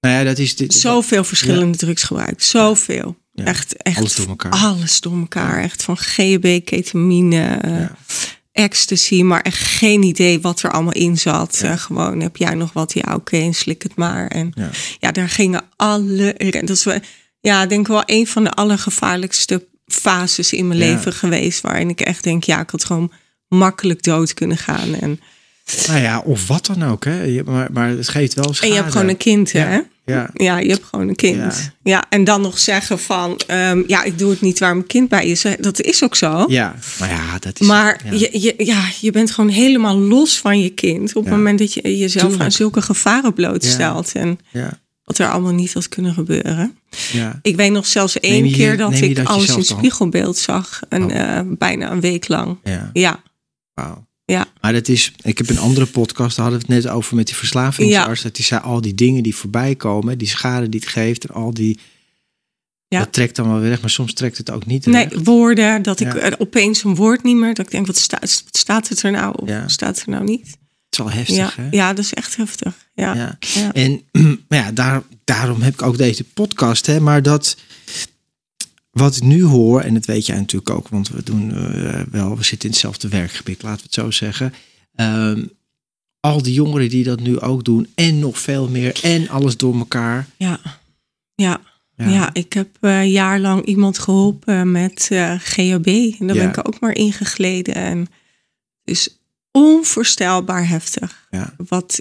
[0.00, 0.74] Nou ja, dat is dit.
[0.74, 2.44] zoveel verschillende drugs gebruikt.
[2.44, 3.16] Zoveel.
[3.34, 3.96] Echt, echt.
[3.98, 4.52] Alles door elkaar.
[4.52, 5.62] Alles door elkaar.
[5.62, 7.86] Echt van GHB, ketamine, eh,
[8.52, 9.22] ecstasy.
[9.22, 11.62] Maar echt geen idee wat er allemaal in zat.
[11.76, 12.92] Gewoon, heb jij nog wat?
[12.94, 14.26] Ja, oké, en slik het maar.
[14.26, 14.52] En
[15.00, 15.12] Ja.
[15.12, 16.34] daar gingen alle.
[16.50, 16.98] Dat is wel,
[17.46, 20.86] ja, ik denk wel een van de allergevaarlijkste fases in mijn Ja.
[20.86, 21.60] leven geweest.
[21.60, 23.12] Waarin ik echt denk, ja, ik had gewoon
[23.48, 24.94] makkelijk dood kunnen gaan.
[24.94, 25.20] En,
[25.86, 27.04] Nou ja, of wat dan ook.
[27.04, 27.42] Hè.
[27.44, 28.66] Maar, maar het geeft wel schade.
[28.66, 29.74] en je hebt gewoon een kind, hè?
[29.74, 29.84] Ja.
[30.04, 30.30] Ja.
[30.34, 31.36] Ja, je hebt gewoon een kind.
[31.82, 31.90] Ja.
[31.92, 35.08] Ja, en dan nog zeggen van, ehm, ja, ik doe het niet waar mijn kind
[35.08, 35.44] bij is.
[35.60, 36.44] Dat is ook zo.
[36.48, 37.66] Ja, maar ja, dat is.
[37.66, 38.12] Maar ja.
[38.12, 41.14] Je, je, ja, je bent gewoon helemaal los van je kind.
[41.14, 42.42] Op het moment dat je jezelf Tuurlijk.
[42.42, 44.12] aan zulke gevaren blootstelt.
[44.12, 46.78] En Ja, wat er allemaal niet had kunnen gebeuren.
[47.12, 47.38] ja.
[47.42, 50.80] Ik weet nog zelfs één je keer dat ik dat alles in spiegelbeeld zag.
[50.88, 51.38] Een, Oh.
[51.38, 52.58] eh, bijna een week lang.
[52.64, 52.90] ja.
[52.92, 53.22] Ja,
[53.74, 54.06] Wauw.
[54.24, 54.46] ja.
[54.60, 57.26] Maar dat is, ik heb een andere podcast, daar hadden we het net over met
[57.26, 58.22] die verslavingsarts.
[58.22, 61.34] Dat die zei al die dingen die voorbij komen, die schade die het geeft en
[61.34, 61.78] al die.
[62.88, 62.98] Ja.
[62.98, 65.18] Dat trekt dan wel weer weg, maar soms trekt het ook niet Nee, weg.
[65.24, 66.34] woorden, dat ik Ja.
[66.38, 69.34] opeens een woord niet meer, dat ik denk, wat, sta, wat staat het er nou
[69.42, 69.68] of Ja.
[69.68, 70.56] staat het er nou niet?
[70.98, 71.68] Is wel heftig, Ja, hè?
[71.70, 72.88] ja, dat is echt heftig.
[72.94, 73.14] Ja.
[73.14, 73.38] Ja.
[73.54, 73.72] Ja.
[73.72, 74.02] En
[74.48, 76.86] maar ja, daar, daarom heb ik ook deze podcast.
[76.86, 77.56] Hè, maar dat
[78.90, 82.36] wat ik nu hoor, en dat weet jij natuurlijk ook, want we doen eh, wel,
[82.36, 84.54] we zitten in hetzelfde werkgebied, laten we het zo zeggen.
[84.94, 85.44] Ehm,
[86.20, 89.74] al die jongeren die dat nu ook doen, en nog veel meer, en alles door
[89.78, 90.26] elkaar.
[90.36, 90.60] Ja.
[91.34, 91.60] Ja.
[91.96, 92.30] Ja.
[92.32, 95.86] ik heb eh, een jaar lang iemand geholpen met eh GHB.
[96.20, 96.42] En daar Ja.
[96.42, 97.74] ben ik ook maar ingegleden.
[97.74, 98.06] En
[98.84, 99.08] is
[99.56, 101.26] onvoorstelbaar heftig.
[101.30, 101.54] Ja.
[101.68, 102.00] Wat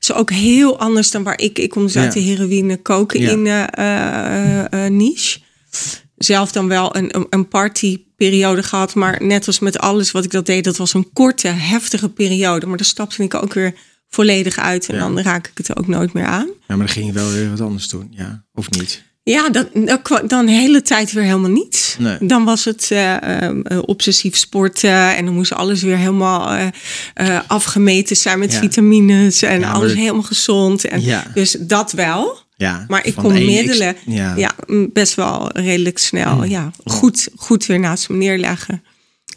[0.00, 1.58] is ook heel anders dan waar ik...
[1.58, 2.20] Ik kom dus uit Ja.
[2.20, 5.38] de heroïne, cocaïne eh, eh, eh, niche.
[6.16, 8.94] Zelf dan wel een, een- partyperiode gehad.
[8.94, 10.64] Maar net als met alles wat ik dat deed...
[10.64, 12.66] dat was een korte, heftige periode.
[12.66, 13.74] Maar daar stapte ik ook weer
[14.08, 14.88] volledig uit.
[14.88, 15.00] En Ja.
[15.00, 16.46] dan raak ik het ook nooit meer aan.
[16.46, 19.02] Ja, maar dan ging je wel weer wat anders doen, ja, of niet?
[19.30, 19.50] Ja,
[20.02, 21.96] kwa- dan de hele tijd weer helemaal niet.
[21.98, 22.16] Nee.
[22.20, 26.66] Dan was het eh, eh, obsessief sporten en dan moest alles weer helemaal eh,
[27.14, 28.58] eh, afgemeten zijn met Ja.
[28.58, 30.84] vitamines en Ja, alles helemaal gezond.
[30.84, 31.24] En Ja.
[31.34, 32.38] Dus dat wel.
[32.56, 34.54] Ja, Maar ik kon middelen ja.
[34.66, 38.82] mm, best wel redelijk snel ja, goed, goed weer naast me neerleggen.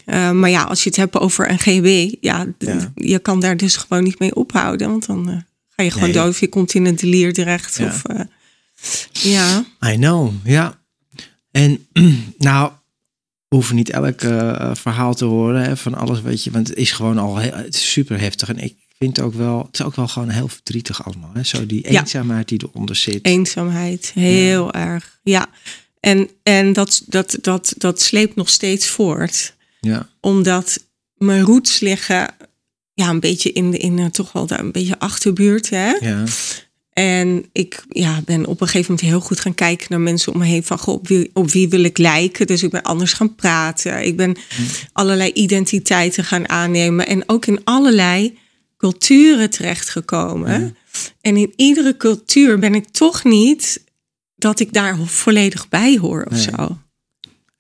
[0.06, 2.46] Eh, maar ja, als je het hebt over een GB, ja,
[2.96, 4.90] je kan daar dus gewoon niet mee ophouden.
[4.90, 5.36] Want dan eh,
[5.76, 6.18] ga je gewoon Nee.
[6.18, 7.78] dood of je komt in een delier terecht.
[7.78, 7.86] Ja.
[7.86, 8.20] Of, eh,
[9.12, 9.66] ja.
[9.86, 10.80] I know, ja.
[11.52, 11.88] En
[12.38, 12.72] nou,
[13.48, 16.78] we hoeven niet elk eh, verhaal te horen hè, van alles, weet je, want het
[16.78, 18.50] is gewoon al heel, het is super heftig.
[18.50, 21.32] En ik vind ook wel, het is ook wel gewoon heel verdrietig allemaal.
[21.34, 21.44] Hè?
[21.44, 22.00] Zo die Ja.
[22.00, 23.26] eenzaamheid die eronder zit.
[23.26, 25.20] Eenzaamheid, heel erg.
[25.24, 25.50] Ja,
[26.00, 29.56] en, en dat, dat, dat, dat sleept nog steeds voort.
[29.80, 32.36] Ja, Omdat mijn roots liggen
[32.94, 35.70] ja, een beetje in, de, in toch wel daar een beetje achterbuurt.
[35.70, 35.92] Hè?
[35.92, 36.24] ja,
[37.02, 40.40] En ik ja, ben op een gegeven moment heel goed gaan kijken naar mensen om
[40.40, 40.64] me heen.
[40.64, 42.48] Van goh, op, wie, op wie wil ik lijken?
[42.48, 44.06] Dus ik ben anders gaan praten.
[44.06, 44.36] Ik ben
[44.94, 47.08] allerlei identiteiten gaan aannemen.
[47.08, 48.38] En ook in allerlei
[48.78, 50.78] culturen terechtgekomen.
[51.22, 53.84] En in iedere cultuur ben ik toch niet
[54.36, 56.42] dat ik daar volledig bij hoor of Nee.
[56.58, 56.78] zo.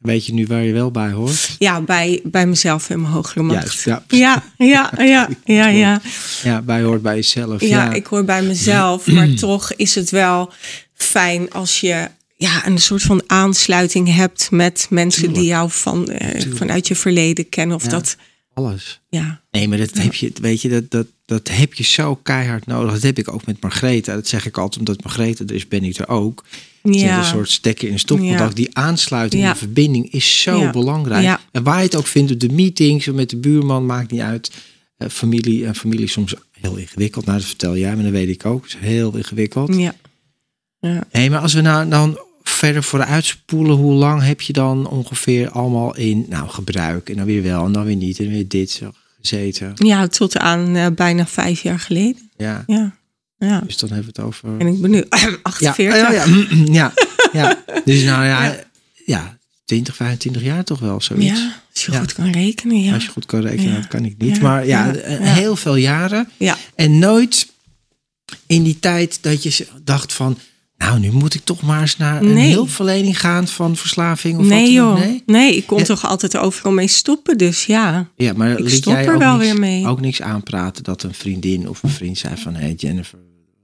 [0.01, 1.55] Weet je nu waar je wel bij hoort?
[1.59, 3.61] Ja, bij, bij mezelf en mijn hogere macht.
[3.83, 4.03] Juist, ja.
[4.07, 6.01] ja, ja, ja, ja, ja.
[6.43, 7.61] Ja, bij hoort bij jezelf.
[7.61, 9.07] Ja, Ja, ik hoor bij mezelf.
[9.07, 10.53] Maar toch is het wel
[10.93, 16.41] fijn als je ja, een soort van aansluiting hebt met mensen die jou van, eh,
[16.53, 17.75] vanuit je verleden kennen.
[17.75, 17.89] Of Ja.
[17.89, 18.15] dat,
[18.53, 19.01] alles.
[19.09, 19.41] ja.
[19.51, 22.93] Nee, maar dat heb je, weet je, dat, dat, dat heb je zo keihard nodig.
[22.93, 24.11] Dat heb ik ook met Margrethe.
[24.11, 26.43] Dat zeg ik altijd, omdat Margrethe er is, ben ik er ook.
[26.83, 27.17] Ja.
[27.19, 28.49] een soort stekker in een stopcontact.
[28.49, 28.55] Ja.
[28.55, 29.51] Die aansluiting, Ja.
[29.51, 30.69] de verbinding is zo Ja.
[30.71, 31.39] belangrijk.
[31.51, 34.51] En waar je het ook vindt, op de meetings, met de buurman, maakt niet uit.
[34.97, 37.25] Eh, familie en familie is soms heel ingewikkeld.
[37.25, 38.63] Nou, dat vertel jij, maar dat weet ik ook.
[38.63, 39.75] Het is heel ingewikkeld.
[39.75, 39.95] Ja.
[40.79, 41.29] ja.
[41.29, 45.95] Maar als we nou dan verder vooruit spoelen, hoe lang heb je dan ongeveer allemaal
[45.95, 47.09] in nou, gebruik?
[47.09, 48.91] En dan weer wel, en dan weer niet, en weer dit zo
[49.21, 49.73] gezeten.
[49.75, 52.29] Ja, tot aan eh, bijna vijf jaar geleden.
[52.38, 52.95] Ja, Ja.
[53.38, 53.60] ja.
[53.65, 54.60] dus dan hebben we het over...
[54.60, 56.07] En ik ben nu Ja, 48.
[56.07, 56.25] oh ja,
[56.71, 56.93] ja,
[57.41, 57.63] ja.
[57.86, 58.55] Dus nou ja,
[59.05, 59.38] ja.
[59.65, 61.39] 20, 25 jaar toch wel zoiets.
[61.39, 61.99] Ja, als je Ja.
[61.99, 62.81] goed kan rekenen.
[62.84, 62.93] Ja.
[62.93, 63.75] Als je goed kan rekenen, Ja.
[63.79, 64.36] dat kan ik niet.
[64.36, 64.41] Ja.
[64.41, 64.93] Maar ja, Ja.
[64.93, 65.34] eh, Ja.
[65.34, 66.29] heel veel jaren.
[66.38, 66.57] ja.
[66.75, 67.47] En nooit
[68.45, 70.38] in die tijd dat je dacht van...
[70.81, 72.51] Nou, nu moet ik toch maar eens naar een Nee.
[72.51, 74.99] hulpverlening gaan van verslaving of Nee wat joh.
[74.99, 75.23] Nee?
[75.25, 75.83] Nee, ik kon Ja.
[75.83, 77.37] toch altijd overal mee stoppen.
[77.37, 78.07] Dus ja.
[78.15, 79.87] Ja, maar Ik liet stop jij er ook wel niks, weer mee.
[79.87, 82.53] ook niks aanpraten dat een vriendin of een vriend zei van...
[82.55, 83.19] Hé hey Jennifer,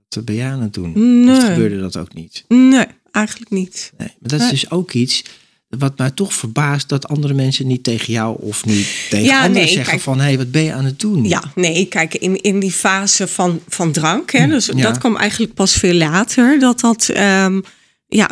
[0.10, 1.24] wat ben jij aan het doen?
[1.26, 1.38] Nee.
[1.38, 2.46] Of gebeurde dat ook niet?
[2.48, 3.92] Nee, eigenlijk niet.
[3.98, 5.24] Nee, maar dat is dus ook iets
[5.68, 9.54] wat mij toch verbaast dat andere mensen niet tegen jou of niet tegen Ja, anderen
[9.64, 10.02] nee, zeggen kijk.
[10.02, 11.24] van hé, hey, wat ben je aan het doen?
[11.24, 14.74] Ja, nee, kijk, in, in die fase van, van drank, hè, dus Ja.
[14.74, 17.62] dat kwam eigenlijk pas veel later, dat dat ehm,
[18.08, 18.30] ja,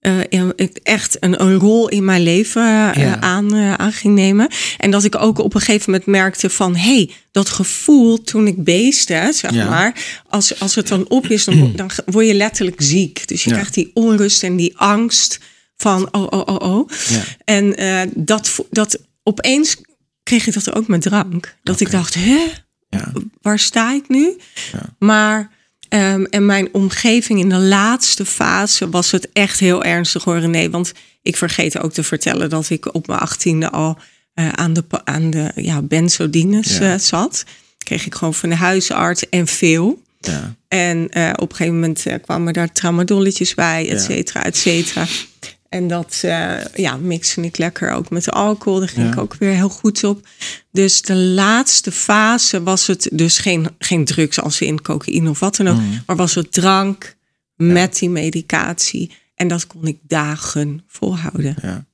[0.00, 0.18] eh,
[0.82, 3.20] echt een, een rol in mijn leven eh, Ja.
[3.20, 4.48] aan, eh, aan ging nemen.
[4.78, 8.46] En dat ik ook op een gegeven moment merkte van, hé, hey, dat gevoel toen
[8.46, 9.68] ik beestte, zeg Ja.
[9.68, 13.28] maar, als, als het dan op is, dan, dan word je letterlijk ziek.
[13.28, 15.38] Dus je krijgt die onrust en die angst
[15.80, 16.88] van, oh, oh, oh, oh.
[17.08, 17.22] Ja.
[17.44, 19.76] En eh, dat, dat opeens
[20.22, 21.56] kreeg ik dat ook met drank.
[21.62, 22.46] Dat ik dacht, hè,
[22.88, 23.12] Ja.
[23.42, 24.36] waar sta ik nu?
[24.72, 24.94] Ja.
[24.98, 25.50] Maar
[25.88, 30.48] ehm, en mijn omgeving in de laatste fase was het echt heel ernstig hoor.
[30.48, 33.98] Nee, want ik vergeet ook te vertellen dat ik op mijn achttiende al
[34.34, 37.44] eh, aan de, aan de ja, benzodines eh, zat.
[37.78, 40.02] Kreeg ik gewoon van de huisarts en veel.
[40.18, 40.54] Ja.
[40.68, 41.04] En
[41.36, 45.06] op een gegeven moment kwamen daar tramadolletjes bij, et cetera, et cetera.
[45.70, 48.78] En dat eh, ja, mixte ik lekker ook met alcohol.
[48.78, 49.12] Daar ging Ja.
[49.12, 50.28] ik ook weer heel goed op.
[50.72, 55.56] Dus de laatste fase was het dus geen, geen drugs als in cocaïne of wat
[55.56, 55.76] dan ook.
[55.80, 56.02] Mm.
[56.06, 57.16] Maar was het drank
[57.56, 59.12] met die medicatie.
[59.34, 61.56] En dat kon ik dagen volhouden.
[61.62, 61.84] Ja.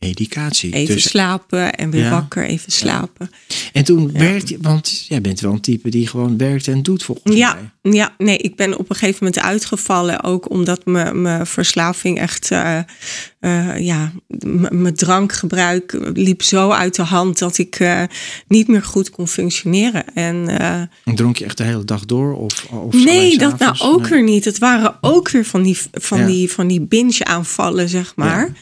[0.00, 0.72] Medicatie.
[0.72, 2.10] Even dus, slapen en weer Ja.
[2.10, 3.30] wakker, even slapen.
[3.72, 7.02] en toen werkte je, want jij bent wel een type die gewoon werkt en doet
[7.02, 7.92] volgens Ja, mij.
[7.92, 10.22] ja, nee, ik ben op een gegeven moment uitgevallen.
[10.22, 12.78] Ook omdat mijn mijn verslaving echt, eh,
[13.40, 14.12] eh, ja,
[14.70, 18.02] mijn drankgebruik liep zo uit de hand dat ik eh,
[18.48, 20.14] niet meer goed kon functioneren.
[20.14, 20.48] En
[21.04, 22.34] En dronk je echt de hele dag door?
[22.36, 24.10] Of, of nee, dat nou ook Nee.
[24.10, 24.44] weer niet.
[24.44, 26.26] Het waren ook weer van die, van Ja.
[26.26, 28.52] die, van die binge-aanvallen, zeg maar.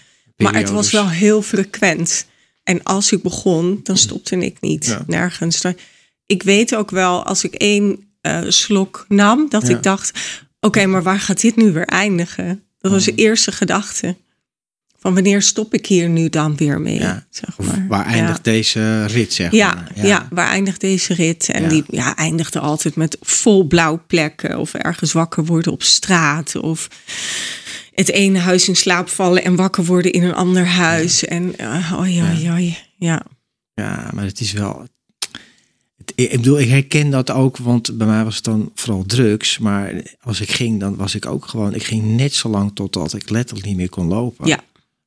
[0.45, 2.27] Ja, maar het was wel heel frequent.
[2.63, 4.87] En als ik begon, dan stopte ik niet.
[4.87, 5.05] Ja.
[5.07, 5.63] Nergens.
[6.27, 9.77] Ik weet ook wel, als ik één eh, slok nam, dat Ja.
[9.77, 10.19] ik dacht...
[10.61, 12.63] Oké, maar waar gaat dit nu weer eindigen?
[12.79, 13.19] Dat was de Oh.
[13.19, 14.17] eerste gedachte.
[15.01, 16.99] Van wanneer stop ik hier nu dan weer mee?
[16.99, 17.27] Ja.
[17.31, 17.85] Zeg maar.
[17.89, 20.07] waar eindigt deze rit, zeg Ja, maar?
[20.07, 20.27] ja.
[20.31, 21.49] waar eindigt deze rit?
[21.49, 21.69] En Ja.
[21.69, 26.89] die ja, eindigde altijd met vol blauwplekken of ergens wakker worden op straat of
[27.99, 31.25] het ene huis in slaap vallen en wakker worden in een ander huis.
[31.25, 32.77] En uh, oi, oi, oi.
[32.99, 33.23] Ja.
[33.75, 34.81] Ja, maar het is wel.
[34.81, 39.59] het- ik bedoel, ik herken dat ook, want bij mij was het dan vooral drugs.
[39.59, 41.75] Maar als ik ging, dan was ik ook gewoon.
[41.75, 44.47] Ik ging net zo lang totdat ik letterlijk niet meer kon lopen.
[44.47, 44.61] Ja.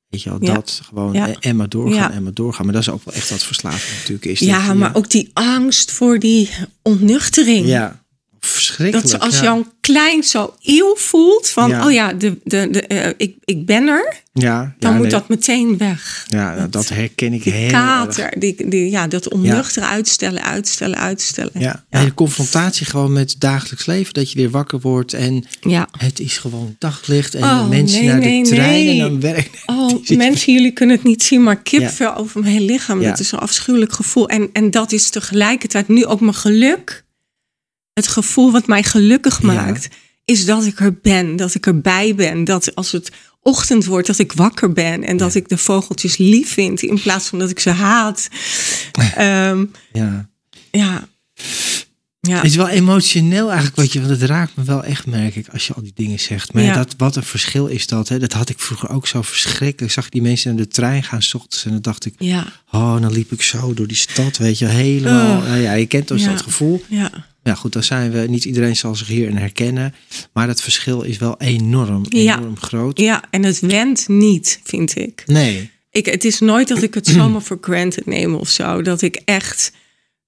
[0.08, 0.54] Weet je wel, Ja.
[0.54, 1.34] dat gewoon Ja.
[1.40, 2.12] en- maar doorgaan Ja.
[2.12, 2.66] en maar doorgaan.
[2.66, 4.40] Maar dat is ook wel echt wat verslaving natuurlijk is.
[4.40, 6.50] dat ja, maar ook die angst voor die
[6.82, 7.66] ontnuchtering.
[7.68, 8.01] Ja,
[8.46, 9.04] verschrikkelijk.
[9.04, 9.42] Dat ze als ja.
[9.44, 11.86] je al klein zo eeuw voelt van, Ja.
[11.86, 15.12] oh ja, de, de, de, eh, ik, ik ben er, Ja, dan ja, moet nee.
[15.12, 16.26] dat meteen weg.
[16.30, 17.72] Ja, dat herken ik Die heel erg.
[17.72, 21.52] kater, die, die, ja, dat onnuchteren uitstellen, uitstellen, uitstellen.
[21.54, 24.14] Ja, en de confrontatie gewoon met het dagelijks leven.
[24.14, 25.88] Dat je weer wakker wordt en Ja.
[25.98, 27.36] het is gewoon daglicht.
[27.36, 29.50] En Oh, de mensen nee, naar de trein en dan werk.
[29.66, 33.02] Oh, mensen, jullie kunnen het niet zien, maar kipvel over mijn hele lichaam.
[33.04, 34.30] Dat is een afschuwelijk gevoel.
[34.30, 37.04] En, en dat is tegelijkertijd nu ook mijn geluk.
[37.94, 39.48] Het gevoel wat mij gelukkig Ja.
[39.48, 39.88] maakt,
[40.26, 42.44] is dat ik er ben, dat ik erbij ben.
[42.44, 45.04] Dat als het ochtend wordt, dat ik wakker ben.
[45.04, 48.28] En dat ik de vogeltjes lief vind, in plaats van dat ik ze haat.
[49.16, 50.30] Ehm, Ja.
[50.72, 51.08] ja.
[52.28, 52.36] Ja.
[52.36, 55.48] Het is wel emotioneel eigenlijk wat je, want het raakt me wel echt, merk ik,
[55.50, 56.54] als je al die dingen zegt.
[56.54, 56.70] Maar ja.
[56.70, 56.76] Ja.
[56.76, 58.20] dat, wat een verschil is dat, hè?
[58.20, 59.82] dat had ik vroeger ook zo verschrikkelijk.
[59.82, 62.46] Ik zag die mensen naar de trein gaan s ochtends en dan dacht ik, Ja.
[62.72, 65.38] oh, dan liep ik zo door die stad, weet je, helemaal.
[65.38, 65.46] Oh.
[65.48, 66.30] Nou ja, je kent dus Ja.
[66.30, 66.84] dat gevoel.
[67.44, 67.56] Ja.
[67.56, 69.94] Goed, dan zijn we, niet iedereen zal zich hierin herkennen.
[70.34, 72.38] Maar het verschil is wel enorm, Ja.
[72.38, 73.00] enorm groot.
[73.00, 75.24] ja, en het went niet, vind ik.
[75.26, 78.82] Nee, Ik, het is nooit dat ik het zomaar voor granted neem of zo.
[78.82, 79.72] Dat ik echt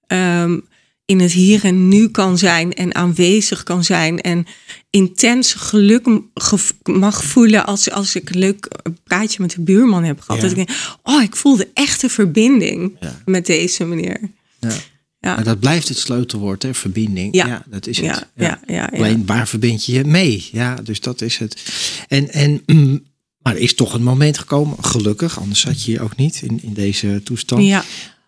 [0.06, 0.58] ehm,
[1.04, 4.20] in het hier en nu kan zijn en aanwezig kan zijn.
[4.20, 4.46] En
[4.90, 6.06] intens geluk
[6.82, 8.68] mag voelen als, als ik een leuk
[9.04, 10.42] praatje met de buurman heb gehad.
[10.42, 10.48] Ja.
[10.48, 13.20] Dat ik denk, oh, ik voelde echt een verbinding Ja.
[13.24, 14.20] met deze meneer.
[14.60, 14.70] Ja.
[15.24, 15.34] Ja.
[15.34, 16.74] maar dat blijft het sleutelwoord, hè?
[16.74, 17.34] verbinding.
[17.34, 17.46] Ja.
[17.46, 18.26] Ja, dat is het.
[18.34, 18.90] Ja, ja.
[18.92, 20.48] Alleen waar verbind je je mee?
[20.52, 21.62] Ja, dus dat is het.
[22.08, 23.04] En, en, mm,
[23.38, 26.62] maar er is toch een moment gekomen, gelukkig, anders zat je hier ook niet in,
[26.62, 27.64] in deze toestand,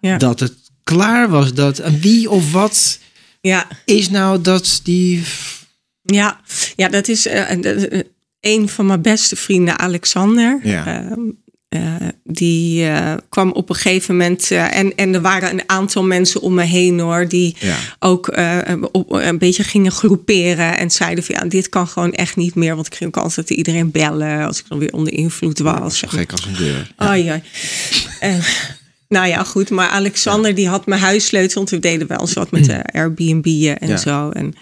[0.00, 1.54] Ja, dat het klaar was.
[1.54, 2.98] Dat en wie of wat
[3.40, 3.68] ja.
[3.84, 5.22] is nou dat die.
[6.02, 6.40] Ja,
[6.76, 8.00] ja dat is eh,
[8.40, 10.60] een van mijn beste vrienden, Alexander.
[10.62, 10.86] Ja.
[10.86, 11.18] Ehm, eh,
[12.24, 14.50] die eh, kwam op een gegeven moment.
[14.50, 17.28] eh, en, en er waren een aantal mensen om me heen hoor.
[17.28, 17.76] Die Ja.
[17.98, 18.58] ook eh,
[18.92, 20.78] op, een beetje gingen groeperen.
[20.78, 22.74] En zeiden van ja, dit kan gewoon echt niet meer.
[22.74, 24.46] Want ik ging ook altijd iedereen bellen.
[24.46, 25.98] Als ik dan weer onder invloed was.
[25.98, 26.92] Zo gek als een deur.
[28.20, 28.40] En,
[29.08, 29.70] nou ja, goed.
[29.70, 31.54] Maar Alexander die had mijn huissleutel.
[31.56, 33.46] Want we deden wel eens wat met de Airbnb
[33.80, 33.96] en Ja.
[33.96, 34.30] zo.
[34.30, 34.54] En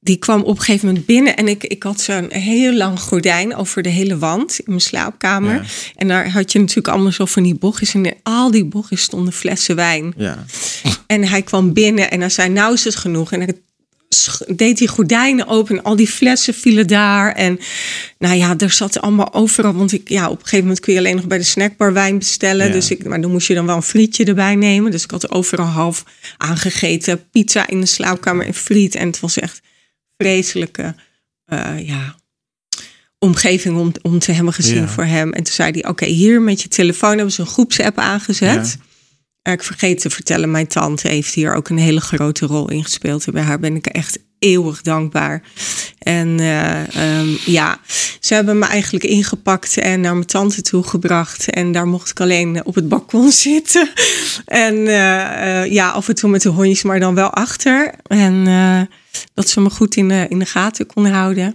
[0.00, 1.36] die kwam op een gegeven moment binnen.
[1.36, 5.54] En ik, ik had zo'n heel lang gordijn over de hele wand in mijn slaapkamer.
[5.54, 5.62] Ja.
[5.96, 7.94] En daar had je natuurlijk allemaal zo van die bochtjes.
[7.94, 10.12] En in al die bochtjes stonden flessen wijn.
[10.16, 10.44] Ja.
[11.06, 13.32] En hij kwam binnen en hij zei, nou is het genoeg.
[13.32, 13.60] En
[14.08, 17.32] sch- deed die gordijnen open en al die flessen vielen daar.
[17.32, 17.58] En
[18.18, 19.72] nou ja, er zat allemaal overal.
[19.74, 22.18] Want ik, ja, op een gegeven moment kun je alleen nog bij de snackbar wijn
[22.18, 22.66] bestellen.
[22.66, 22.72] Ja.
[22.72, 24.90] Dus ik, maar dan moest je dan wel een frietje erbij nemen.
[24.90, 26.04] Dus ik had overal half
[26.36, 27.28] aangegeten.
[27.30, 28.94] Pizza in de slaapkamer en friet.
[28.94, 29.60] En het was echt
[30.20, 30.94] vreselijke,
[31.44, 32.14] eh, ja,
[33.18, 34.88] omgeving om, om te hebben gezien Ja.
[34.88, 35.32] voor hem.
[35.32, 38.76] En toen zei hij, oké, hier met je telefoon hebben ze een groepsapp aangezet.
[38.78, 38.84] Ja.
[39.42, 43.26] Ik vergeet te vertellen, mijn tante heeft hier ook een hele grote rol in gespeeld.
[43.26, 45.42] En bij haar ben ik echt eeuwig dankbaar.
[45.98, 47.80] En eh, ehm, ja,
[48.20, 51.50] ze hebben me eigenlijk ingepakt en naar mijn tante toe gebracht.
[51.50, 53.90] En daar mocht ik alleen op het balkon zitten.
[54.44, 57.94] En eh, eh, ja, af en toe met de hondjes, maar dan wel achter.
[58.06, 58.44] En
[59.34, 61.52] dat ze me goed in de, in de gaten konden houden.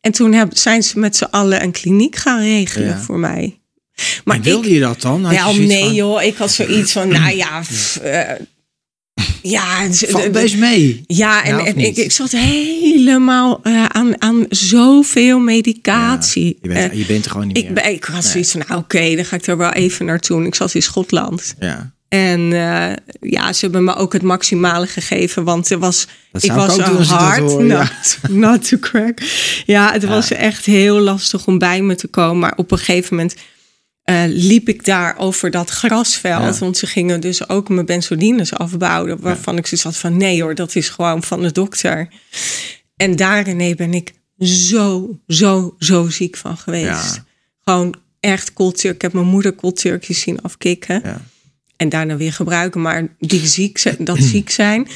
[0.00, 2.98] En toen heb, zijn ze met z'n allen een kliniek gaan regelen Ja.
[2.98, 3.60] voor mij.
[4.24, 5.24] Maar wilde je dat dan?
[5.24, 8.20] Had zoiets nee van- joh, ik had zoiets van, nou ja, pff, eh,
[9.42, 11.02] Ja, Valt best mee.
[11.06, 16.58] Ja, en, Ja, ik, ik zat helemaal eh, aan, aan zoveel medicatie.
[16.62, 17.72] Je bent, Eh, je bent er gewoon niet ik, meer.
[17.72, 20.44] ben, ik had zoiets van, nou oké, dan ga ik er wel even naartoe.
[20.46, 21.54] Ik zat in Schotland.
[21.60, 21.94] Ja.
[22.08, 22.40] En
[23.20, 26.84] ja, ze hebben me ook het maximale gegeven, want er was, ik ik was ik
[26.84, 29.18] dat hard hoor, not, not to crack.
[29.66, 32.38] Ja, het was echt heel lastig om bij me te komen.
[32.38, 33.34] Maar op een gegeven moment
[34.06, 36.54] eh, liep ik daar over dat grasveld.
[36.54, 36.58] Ja.
[36.58, 39.20] Want ze gingen dus ook mijn benzodines afbouwen.
[39.20, 42.08] Waarvan ik zoiets had van nee hoor, dat is gewoon van de dokter.
[42.96, 47.14] En daarin ben ik zo, zo, zo ziek van geweest.
[47.14, 47.24] Ja.
[47.64, 48.94] Gewoon echt koolturk.
[48.94, 51.00] Ik heb mijn moeder koolturkjes zien afkicken.
[51.04, 51.20] Ja.
[51.76, 52.80] En daarna weer gebruiken.
[52.80, 54.88] Maar die ziek zijn, dat ziek zijn.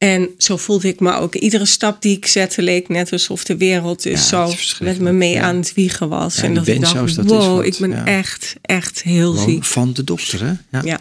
[0.00, 1.34] En zo voelde ik me ook.
[1.34, 5.12] Iedere stap die ik zette leek net alsof de wereld dus Ja, zo met me
[5.12, 5.42] mee ja.
[5.42, 6.36] aan het wiegen was.
[6.36, 9.50] Ja, en dat ik dacht, dat is wow, wat, ik ben echt, echt heel Gewoon
[9.50, 9.64] ziek.
[9.64, 10.80] van de dokter, hè?
[10.80, 11.00] Ja.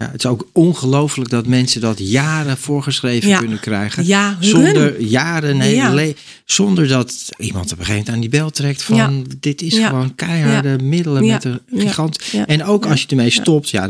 [0.00, 0.06] Ja.
[0.10, 3.38] Het is ook ongelooflijk dat mensen dat jaren voorgeschreven Ja.
[3.38, 4.06] kunnen krijgen.
[4.06, 5.56] Ja, zonder jaren,
[5.94, 9.78] le- zonder dat iemand op een gegeven moment aan die bel trekt van dit is
[9.78, 12.18] gewoon keiharde middelen met een gigant.
[12.46, 13.86] En ook als je ermee stopt, ja,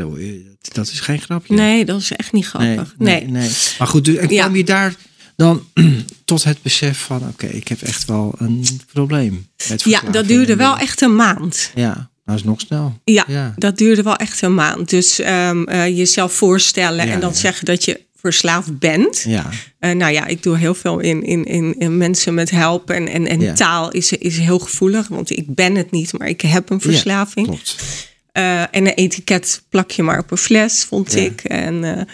[0.73, 1.55] dat, is geen grapje.
[1.55, 2.95] Nee, dat is echt niet grappig.
[2.99, 3.27] Nee.
[3.27, 3.51] nee.
[3.79, 4.43] Maar goed, en Ja.
[4.45, 4.95] kwam je daar
[5.37, 5.63] dan
[6.25, 9.47] tot het besef van oké, ik heb echt wel een probleem.
[9.69, 11.71] Met Ja, dat duurde en wel echt een maand.
[11.75, 13.01] Ja, dat is nog snel.
[13.05, 13.55] Ja, Ja.
[13.57, 14.91] dat duurde wel echt een maand.
[14.91, 17.37] Dus ehm, eh, jezelf voorstellen Ja, en dan ja.
[17.37, 19.23] zeggen dat je verslaafd bent.
[19.27, 19.47] Ja,
[19.79, 22.95] Eh, nou ja, ik doe heel veel in, in, in, in mensen met helpen.
[22.97, 26.41] En, en, en taal is, is heel gevoelig, want ik ben het niet, maar ik
[26.41, 27.47] heb een verslaving.
[27.47, 27.77] Ja, klopt.
[28.33, 31.45] Eh, en een etiket plak je maar op een fles, vond ik.
[31.45, 32.07] En,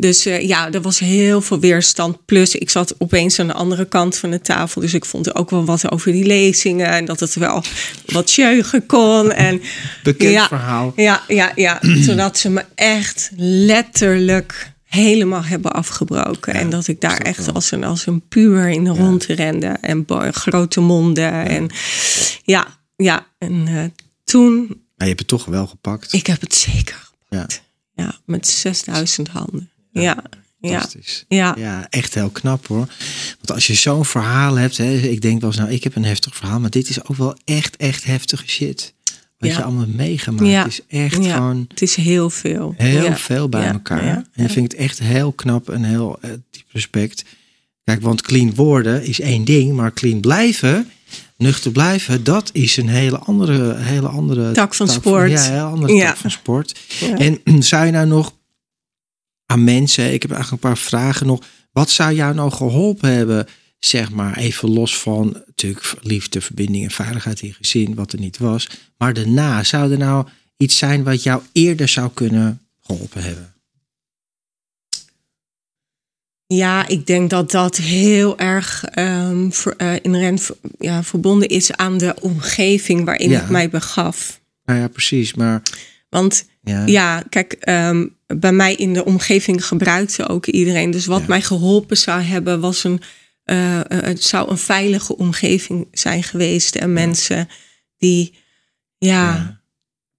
[0.00, 2.24] dus eh, ja, er was heel veel weerstand.
[2.24, 4.80] Plus, ik zat opeens aan de andere kant van de tafel.
[4.80, 6.88] Dus ik vond er ook wel wat over die lezingen.
[6.88, 7.62] En dat het wel
[8.06, 9.32] wat jeugen kon.
[9.32, 9.62] En,
[10.02, 10.92] Bekend ja, verhaal.
[10.96, 11.80] Ja, ja, ja.
[12.06, 16.54] Zodat ze me echt letterlijk helemaal hebben afgebroken.
[16.54, 17.54] en dat ik daar echt wel.
[17.54, 19.66] als een, als een puur in de rond rende.
[19.66, 21.32] En grote monden.
[21.46, 21.70] En
[22.42, 23.26] ja, ja.
[23.38, 23.84] En eh,
[24.24, 26.12] toen Maar je hebt het toch wel gepakt.
[26.12, 27.62] ik heb het zeker gepakt.
[27.94, 29.70] Ja, met 6000 handen.
[30.02, 30.16] Ja,
[30.60, 31.24] ja, fantastisch.
[31.28, 31.54] ja.
[31.58, 32.86] Ja, echt heel knap hoor.
[33.36, 36.04] Want als je zo'n verhaal hebt, hè, ik denk wel eens, nou, ik heb een
[36.04, 38.94] heftig verhaal, maar dit is ook wel echt, echt heftige shit.
[39.38, 39.56] Wat Ja.
[39.56, 40.66] je allemaal meegemaakt Ja.
[40.66, 41.34] is echt Ja.
[41.36, 42.74] gewoon Het is heel veel.
[42.76, 43.16] heel Ja.
[43.16, 44.04] veel bij Ja, elkaar.
[44.04, 44.44] ja, En ja.
[44.44, 47.24] ik vind het echt heel knap en heel eh, diep respect.
[47.84, 50.90] Kijk, want clean worden is één ding, maar clean blijven,
[51.36, 55.30] nuchter blijven, dat is een hele andere, hele andere Tak van sport.
[55.30, 56.06] ja, een hele andere Ja.
[56.06, 56.78] tak van sport.
[57.00, 57.16] Ja.
[57.16, 58.32] En zou je nou nog
[59.50, 61.44] aan mensen, ik heb eigenlijk een paar vragen nog.
[61.72, 63.46] Wat zou jou nou geholpen hebben,
[63.78, 68.38] zeg maar, even los van natuurlijk liefde, verbinding en veiligheid in gezin, wat er niet
[68.38, 68.68] was.
[68.98, 73.52] Maar daarna, zou er nou iets zijn wat jou eerder zou kunnen geholpen hebben?
[76.46, 82.14] Ja, ik denk dat dat heel erg ehm ver, inherent ja, verbonden is aan de
[82.20, 83.42] omgeving waarin Ja.
[83.42, 84.40] ik mij begaf.
[84.64, 85.62] Nou ja, precies, maar
[86.08, 90.90] Want ja, ja, kijk, ehm, bij mij in de omgeving gebruikte ook iedereen.
[90.90, 91.26] Dus wat Ja.
[91.28, 93.00] mij geholpen zou hebben, was een,
[93.44, 96.74] eh, eh, het zou een veilige omgeving zijn geweest.
[96.76, 97.48] En mensen
[97.98, 98.34] die
[98.98, 99.60] ja,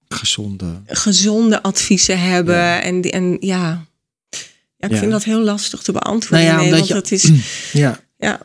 [0.08, 0.80] gezonde.
[0.86, 2.82] gezonde adviezen hebben.
[2.82, 3.84] En, en ja.
[4.76, 6.46] ja, ik vind dat heel lastig te beantwoorden.
[6.46, 7.30] Nou nee, omdat want je- dat is,
[7.82, 8.40] Ja, ja,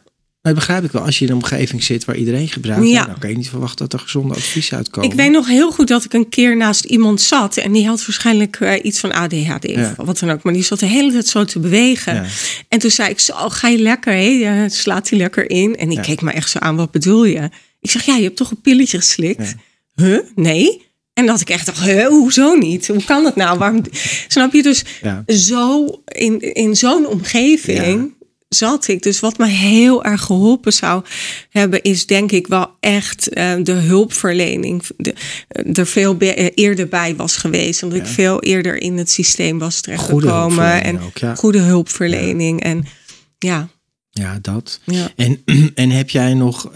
[0.46, 1.02] dat begrijp ik wel.
[1.02, 3.06] Als je in een omgeving zit waar iedereen gebruikt, Ja.
[3.06, 5.10] dan kan je niet verwachten dat er gezonde adviezen uitkomen.
[5.10, 7.58] Ik weet nog heel goed dat ik een keer naast iemand zat.
[7.58, 9.94] En die had waarschijnlijk eh, iets van ADHD Ja.
[9.98, 10.44] of wat dan ook.
[10.44, 12.14] Maar die zat de hele tijd zo te bewegen.
[12.16, 12.26] Ja.
[12.70, 14.14] En toen zei ik zo, ga je lekker?
[14.14, 14.20] Hè?
[14.20, 15.76] Ja, slaat hij lekker in?
[15.78, 17.50] En die keek me echt zo aan, wat bedoel je?
[17.82, 19.56] Ik zeg, ja, je hebt toch een pilletje geslikt?
[19.96, 20.20] Huh?
[20.36, 20.84] Nee?
[21.14, 22.88] En dat ik echt dacht, huh, hoezo niet?
[22.88, 23.58] Hoe kan dat nou?
[23.58, 23.82] Waarom?
[24.28, 24.64] Snap je?
[24.64, 24.84] Dus
[25.28, 28.14] zo in, in zo'n omgeving
[28.56, 29.04] zat ik.
[29.04, 31.04] Dus wat me heel erg geholpen zou
[31.50, 34.84] hebben, is denk ik wel echt eh, de hulpverlening.
[34.98, 35.14] De,
[35.48, 37.84] eh, er veel be- eh, eerder bij was geweest.
[37.84, 40.84] Omdat ik veel eerder in het systeem was terechtgekomen.
[40.84, 41.36] En ook, ja.
[41.36, 42.62] goede hulpverlening.
[42.64, 42.86] En
[43.38, 43.68] ja,
[44.12, 44.80] Ja, dat.
[45.16, 45.42] En,
[45.76, 46.70] en heb jij nog,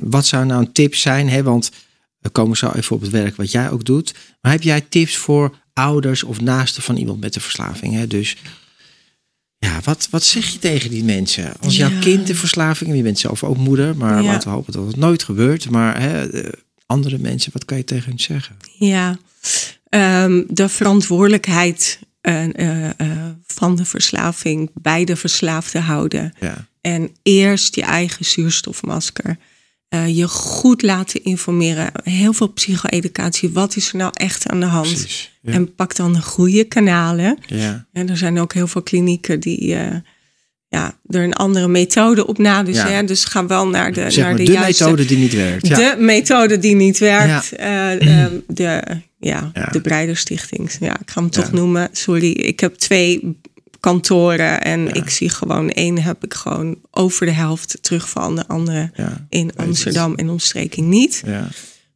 [0.00, 1.28] wat zou nou een tip zijn?
[1.28, 1.42] Hè?
[1.42, 1.70] Want
[2.18, 4.14] we komen zo even op het werk wat jij ook doet.
[4.40, 7.94] Maar heb jij tips voor ouders of naasten van iemand met een verslaving?
[7.94, 8.06] Hè?
[8.06, 8.36] Dus
[9.58, 11.52] ja, wat, wat zeg je tegen die mensen?
[11.60, 12.00] Als jouw Ja.
[12.00, 14.30] kind een verslaving, en je bent zelf ook moeder, maar Ja.
[14.32, 15.70] laten we hopen dat het nooit gebeurt.
[15.70, 16.26] Maar hè,
[16.86, 18.56] andere mensen, wat kan je tegen hen zeggen?
[18.78, 19.18] Ja,
[19.88, 26.34] Ehm, de verantwoordelijkheid eh, eh, eh, van de verslaving bij de verslaafde houden.
[26.40, 29.36] Ja, En eerst je eigen zuurstofmasker.
[29.88, 31.90] Eh, je goed laten informeren.
[32.02, 33.50] Heel veel psycho-educatie.
[33.50, 34.88] Wat is er nou echt aan de hand?
[34.88, 35.38] Precies.
[35.42, 35.52] Ja.
[35.52, 37.38] En pak dan de goede kanalen.
[37.46, 37.86] ja.
[37.92, 39.96] En er zijn ook heel veel klinieken die eh,
[40.68, 42.62] ja, er een andere methode op na.
[42.62, 42.88] Dus, Ja.
[42.88, 44.84] hè, dus ga wel naar de, Zeg naar maar de, de, juiste...
[44.84, 45.66] methode die niet werkt.
[45.66, 45.76] Ja.
[45.76, 47.52] De methode die niet werkt.
[47.52, 48.82] eh, ehm, de,
[49.18, 49.68] ja, Ja.
[49.72, 50.70] de Breiderstichting.
[50.80, 51.88] Ja, ik ga hem toch noemen.
[51.92, 53.38] Sorry, ik heb twee
[53.80, 54.62] kantoren.
[54.62, 54.92] En Ja.
[54.92, 58.36] ik zie gewoon, één heb ik gewoon over de helft terugvallen.
[58.36, 59.26] De andere Ja.
[59.28, 59.50] in.
[59.56, 61.22] Amsterdam en omstreking niet.
[61.26, 61.48] Ja.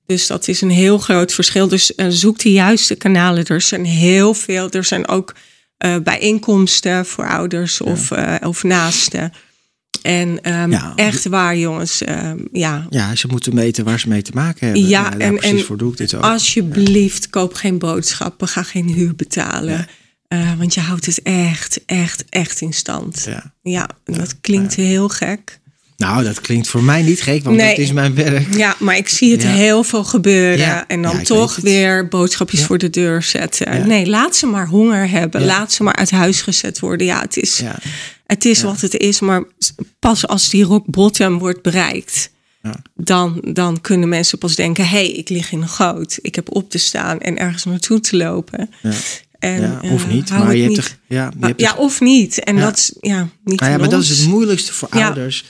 [0.06, 1.68] Dus dat is een heel groot verschil.
[1.68, 3.44] Dus eh, zoek de juiste kanalen.
[3.46, 4.70] Er zijn heel veel.
[4.70, 5.34] Er zijn ook
[5.78, 9.32] eh, bijeenkomsten voor ouders of, eh, of naasten.
[10.02, 10.92] En ehm, Ja.
[10.96, 12.02] echt waar, jongens.
[12.02, 14.86] ehm, ja, ja, ze moeten meten waar ze mee te maken hebben.
[14.88, 16.22] Ja, en- precies en voor doe ik dit ook.
[16.22, 18.48] alsjeblieft, koop geen boodschappen.
[18.48, 19.86] Ga geen huur betalen.
[20.32, 23.24] Eh, want je houdt het echt, echt, echt in stand.
[23.26, 23.52] Ja.
[23.62, 25.60] Ja, en dat klinkt heel gek.
[25.96, 27.68] Nou, dat klinkt voor mij niet gek, want Nee.
[27.68, 28.54] dat is mijn werk.
[28.54, 29.48] Ja, maar ik zie het Ja.
[29.48, 30.86] heel veel gebeuren.
[30.88, 33.78] En dan toch weer boodschapjes voor de deur zetten.
[33.78, 33.84] Ja.
[33.84, 35.44] Nee, laat ze maar honger hebben.
[35.44, 37.06] Laat ze maar uit huis gezet worden.
[37.06, 37.78] Ja, het is, Ja.
[38.26, 39.20] het is wat het is.
[39.20, 39.42] Maar
[39.98, 42.30] pas als die rock bottom wordt bereikt...
[42.62, 42.74] Ja.
[42.94, 44.84] Dan, dan kunnen mensen pas denken...
[44.88, 46.18] hé, hey, ik lig in een goot.
[46.20, 48.70] Ik heb op te staan en ergens naartoe te lopen.
[48.82, 48.90] Ja.
[49.42, 50.84] En, Ja, of eh, niet, hou maar je hebt niet.
[50.84, 52.38] er, ja, je hebt er- ja, of niet.
[52.44, 52.62] En Ja.
[52.62, 55.44] dat is ja, niet Nou ja, maar dat is het moeilijkste voor ouders.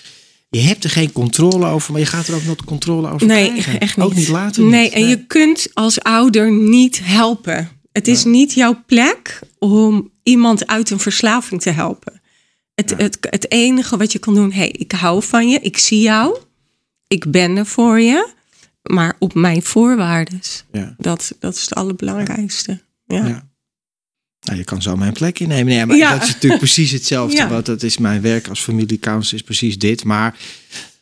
[0.51, 3.49] Je hebt er geen controle over, maar je gaat er ook nooit controle over Nee,
[3.51, 3.81] krijgen.
[3.81, 4.07] echt niet.
[4.07, 4.63] Ook niet later.
[4.65, 4.93] Nee, niet.
[4.93, 7.69] en je kunt als ouder niet helpen.
[7.93, 12.21] Het is niet jouw plek om iemand uit een verslaving te helpen.
[12.75, 16.01] Het, het, het enige wat je kan doen, hey, ik hou van je, ik zie
[16.01, 16.39] jou,
[17.07, 18.29] ik ben er voor je,
[18.83, 20.41] maar op mijn voorwaarden.
[20.73, 20.95] Ja.
[20.99, 22.81] Dat, dat is het allerbelangrijkste.
[23.07, 23.51] Ja.
[24.53, 25.67] Nou, je kan zo mijn plek innemen.
[25.75, 26.13] Nee, maar Ja.
[26.13, 27.37] dat is natuurlijk precies hetzelfde.
[27.37, 27.49] Ja.
[27.49, 30.05] Want dat is mijn werk als familiecounselor, is precies dit.
[30.05, 30.37] Maar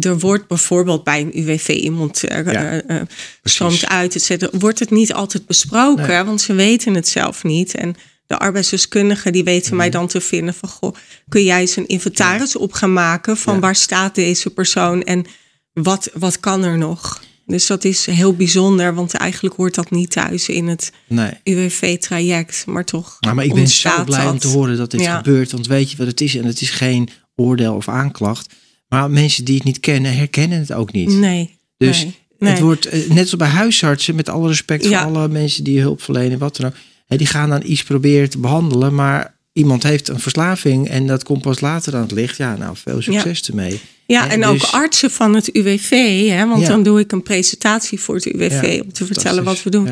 [0.00, 3.06] er wordt bijvoorbeeld bij een UWV iemand eh, Ja, eh, eh,
[3.42, 6.22] stroomt uit, et cetera, wordt het niet altijd besproken, Nee.
[6.24, 7.74] want ze weten het zelf niet.
[7.74, 7.94] En
[8.26, 9.76] de arbeidsdeskundigen die weten Mhm.
[9.76, 10.94] mij dan te vinden van, goh,
[11.28, 13.60] kun jij eens een inventaris op gaan maken van Ja.
[13.60, 15.24] waar staat deze persoon en
[15.72, 17.22] wat, wat kan er nog?
[17.46, 21.30] Dus dat is heel bijzonder, want eigenlijk hoort dat niet thuis in het Nee.
[21.44, 23.16] UWV-traject, maar toch.
[23.20, 25.52] Nou, maar ik ben zo blij om te horen dat dit gebeurt.
[25.52, 26.36] Want weet je wat het is?
[26.36, 28.54] En het is geen oordeel of aanklacht.
[28.90, 31.08] Maar mensen die het niet kennen, herkennen het ook niet.
[31.08, 31.58] Nee.
[31.76, 32.50] Dus nee, nee.
[32.50, 35.02] het wordt eh, net zoals bij huisartsen, met alle respect Ja.
[35.02, 36.74] voor alle mensen die hulp verlenen, wat dan ook.
[37.06, 41.22] Hè, die gaan dan iets proberen te behandelen, maar iemand heeft een verslaving en dat
[41.22, 42.36] komt pas later aan het licht.
[42.36, 43.80] Ja, nou, veel succes ermee.
[44.06, 45.90] Ja, en ook dus- artsen van het UWV,
[46.28, 46.68] hè, want Ja.
[46.68, 49.88] dan doe ik een presentatie voor het UWV Ja, om te vertellen wat we doen.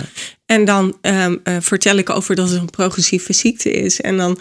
[0.47, 4.01] En dan ehm, eh, vertel ik over dat het een progressieve ziekte is.
[4.01, 4.39] En dan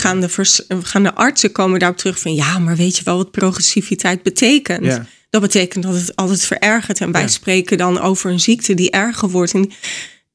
[0.00, 3.16] gaan de, vers- gaan de artsen komen daarop terug van ja, maar weet je wel
[3.16, 4.84] wat progressiviteit betekent?
[4.84, 5.06] Ja.
[5.30, 7.00] Dat betekent dat het altijd verergert.
[7.00, 7.26] En wij Ja.
[7.28, 9.54] spreken dan over een ziekte die erger wordt.
[9.54, 9.70] En,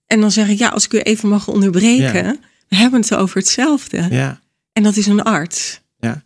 [0.08, 2.36] en dan zeg ik ja, als ik u even mag onderbreken, Ja.
[2.70, 4.08] we hebben het over hetzelfde.
[4.12, 4.42] Ja,
[4.74, 5.80] En dat is een arts.
[6.00, 6.24] ja.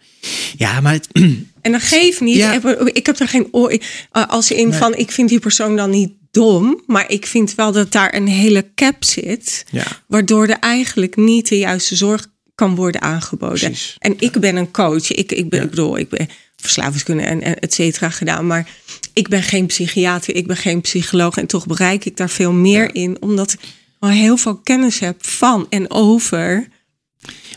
[0.58, 1.08] ja maar het,
[1.62, 2.36] En dat geeft niet.
[2.36, 2.54] Ja.
[2.94, 3.70] Ik, heb, er geen oor.
[4.12, 6.84] eh, Als in van, ik vind die persoon dan niet dom.
[6.86, 9.66] Maar ik vind wel dat daar een hele cap zit.
[9.72, 12.28] ja, Waardoor er eigenlijk niet de juiste zorg
[12.60, 13.60] kan worden aangeboden.
[13.60, 13.96] Precies.
[14.00, 15.12] En ik ben een coach.
[15.12, 15.66] Ik, ik, ben, Ja.
[15.66, 18.48] ik bedoel, ik ben verslavingskunde en, en et cetera gedaan.
[18.48, 18.70] Maar
[19.14, 21.38] ik ben geen psychiater, ik ben geen psycholoog.
[21.38, 23.18] En toch bereik ik daar veel meer in.
[23.22, 23.60] Omdat ik
[24.00, 26.68] al heel veel kennis heb van en over.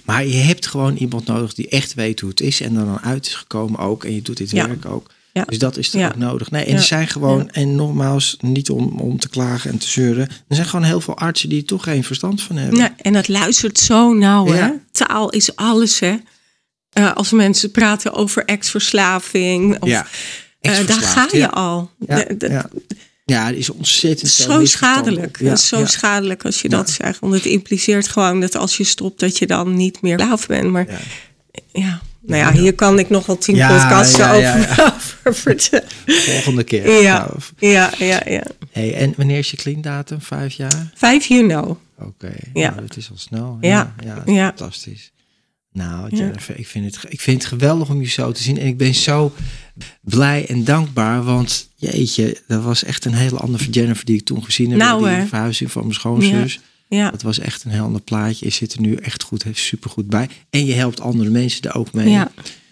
[0.04, 2.60] Maar je hebt gewoon iemand nodig die echt weet hoe het is.
[2.60, 4.04] En er dan uit is gekomen ook.
[4.04, 4.66] En je doet dit Ja.
[4.66, 5.10] werk ook.
[5.32, 5.44] Ja.
[5.44, 6.06] Dus dat is Ja.
[6.08, 6.50] ook nodig.
[6.50, 10.28] Nee, en er zijn gewoon, en nogmaals, niet om, om te klagen en te zeuren.
[10.48, 12.78] Er zijn gewoon heel veel artsen die er toch geen verstand van hebben.
[12.78, 14.46] Ja, en dat luistert zo nauw.
[14.46, 14.70] Hè?
[14.92, 16.00] Taal is alles.
[16.00, 16.14] Hè?
[16.92, 19.80] Eh, als mensen praten over ex-verslaving.
[19.82, 20.06] Of, Ja.
[20.60, 21.90] eh, daar ga je al.
[22.06, 22.68] Ja, De- de- ja.
[23.24, 25.38] ja, het is ontzettend Zo schadelijk.
[25.40, 25.86] Ja, Het is zo ja.
[25.86, 26.76] schadelijk als je Ja.
[26.76, 27.18] dat zegt.
[27.18, 30.70] Want het impliceert gewoon dat als je stopt, dat je dan niet meer slaaf bent.
[30.70, 30.86] Maar
[31.72, 32.00] Ja.
[32.22, 34.58] Nou ja, hier kan ik nog wel tien Ja, podcasts ja, ja,
[34.94, 35.88] over, vertellen.
[36.06, 37.00] Volgende keer.
[37.02, 38.42] Ja, Nou, ja, ja, ja.
[38.70, 40.20] Hey, en wanneer is je clean datum?
[40.20, 40.90] Vijf jaar?
[40.94, 41.54] 5 juni.
[41.54, 42.70] Oké, Ja.
[42.70, 43.58] nou, het is al snel.
[43.60, 43.94] Ja.
[44.26, 45.12] ja, fantastisch.
[45.72, 48.58] Nou, Jennifer, ik, vind het, ik vind het geweldig om je zo te zien.
[48.58, 49.32] En ik ben zo
[50.00, 51.22] blij en dankbaar.
[51.22, 54.78] Want jeetje, dat was echt een hele andere Jennifer die ik toen gezien heb.
[54.78, 56.60] Nou, die verhuizing van mijn schoonzus.
[56.96, 58.44] Ja, Dat was echt een heel ander plaatje.
[58.46, 60.28] Je zit er nu echt goed, super goed bij.
[60.50, 62.08] En je helpt andere mensen er ook mee.
[62.10, 62.30] ja,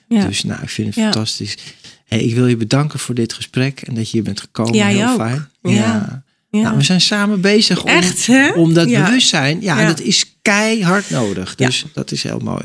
[0.09, 0.27] ja.
[0.27, 1.03] Dus nou, ik vind het Ja.
[1.03, 1.57] fantastisch.
[2.05, 4.87] Hey, ik wil je bedanken voor dit gesprek en dat je hier bent gekomen.
[4.87, 5.49] Heel fijn.
[5.63, 6.23] Ja.
[6.51, 9.61] Nou, we zijn samen bezig om, Echt, om dat bewustzijn.
[9.61, 11.55] Ja, dat is keihard nodig.
[11.55, 12.63] Dus dat is heel mooi.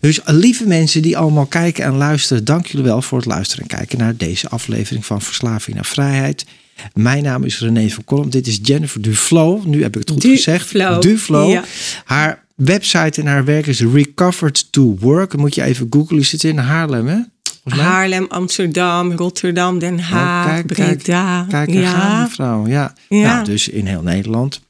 [0.00, 3.62] Dus eh, lieve mensen die allemaal kijken en luisteren, dank jullie wel voor het luisteren
[3.62, 6.44] en kijken naar deze aflevering van Verslaving naar Vrijheid.
[6.92, 8.30] Mijn naam is René van Kolm.
[8.30, 9.62] Dit is Jennifer Duflo.
[9.64, 10.72] Nu heb ik het goed gezegd.
[11.02, 11.48] Duflo.
[11.48, 11.64] Ja.
[12.04, 15.30] Haar website en haar werk is Recovered to Work.
[15.30, 16.18] Dan moet je even googlen.
[16.18, 17.18] Je zit in Haarlem, hè?
[17.64, 21.46] Haarlem, Amsterdam, Rotterdam, Den Haag, Oh, kijk, kijk, Breda.
[21.48, 22.24] Kijk, daar gaan ja.
[22.24, 22.66] die vrouw.
[22.66, 22.94] Ja.
[23.08, 23.34] Ja.
[23.34, 24.60] Nou, dus in heel Nederland.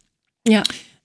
[0.42, 0.64] ja.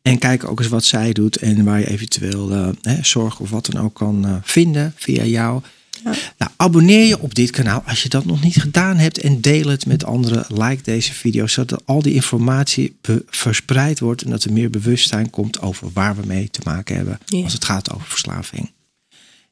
[0.10, 3.50] En kijk ook eens wat zij doet en waar je eventueel eh, hè, zorg of
[3.50, 5.62] wat dan ook kan eh, vinden via jou.
[6.04, 6.14] Ja.
[6.38, 9.68] Nou, abonneer je op dit kanaal als je dat nog niet gedaan hebt en deel
[9.68, 10.46] het met anderen.
[10.48, 12.98] Like deze video zodat al die informatie
[13.30, 17.20] verspreid wordt en dat er meer bewustzijn komt over waar we mee te maken hebben
[17.26, 17.44] Ja.
[17.44, 18.72] als het gaat over verslaving.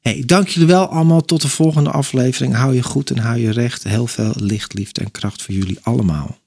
[0.02, 1.22] Hey, ik dank jullie wel allemaal.
[1.22, 2.56] Tot de volgende aflevering.
[2.56, 3.84] Hou je goed en hou je recht.
[3.84, 6.38] Heel veel licht, liefde en kracht voor jullie allemaal.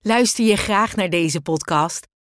[0.00, 2.06] Luister je graag naar deze podcast?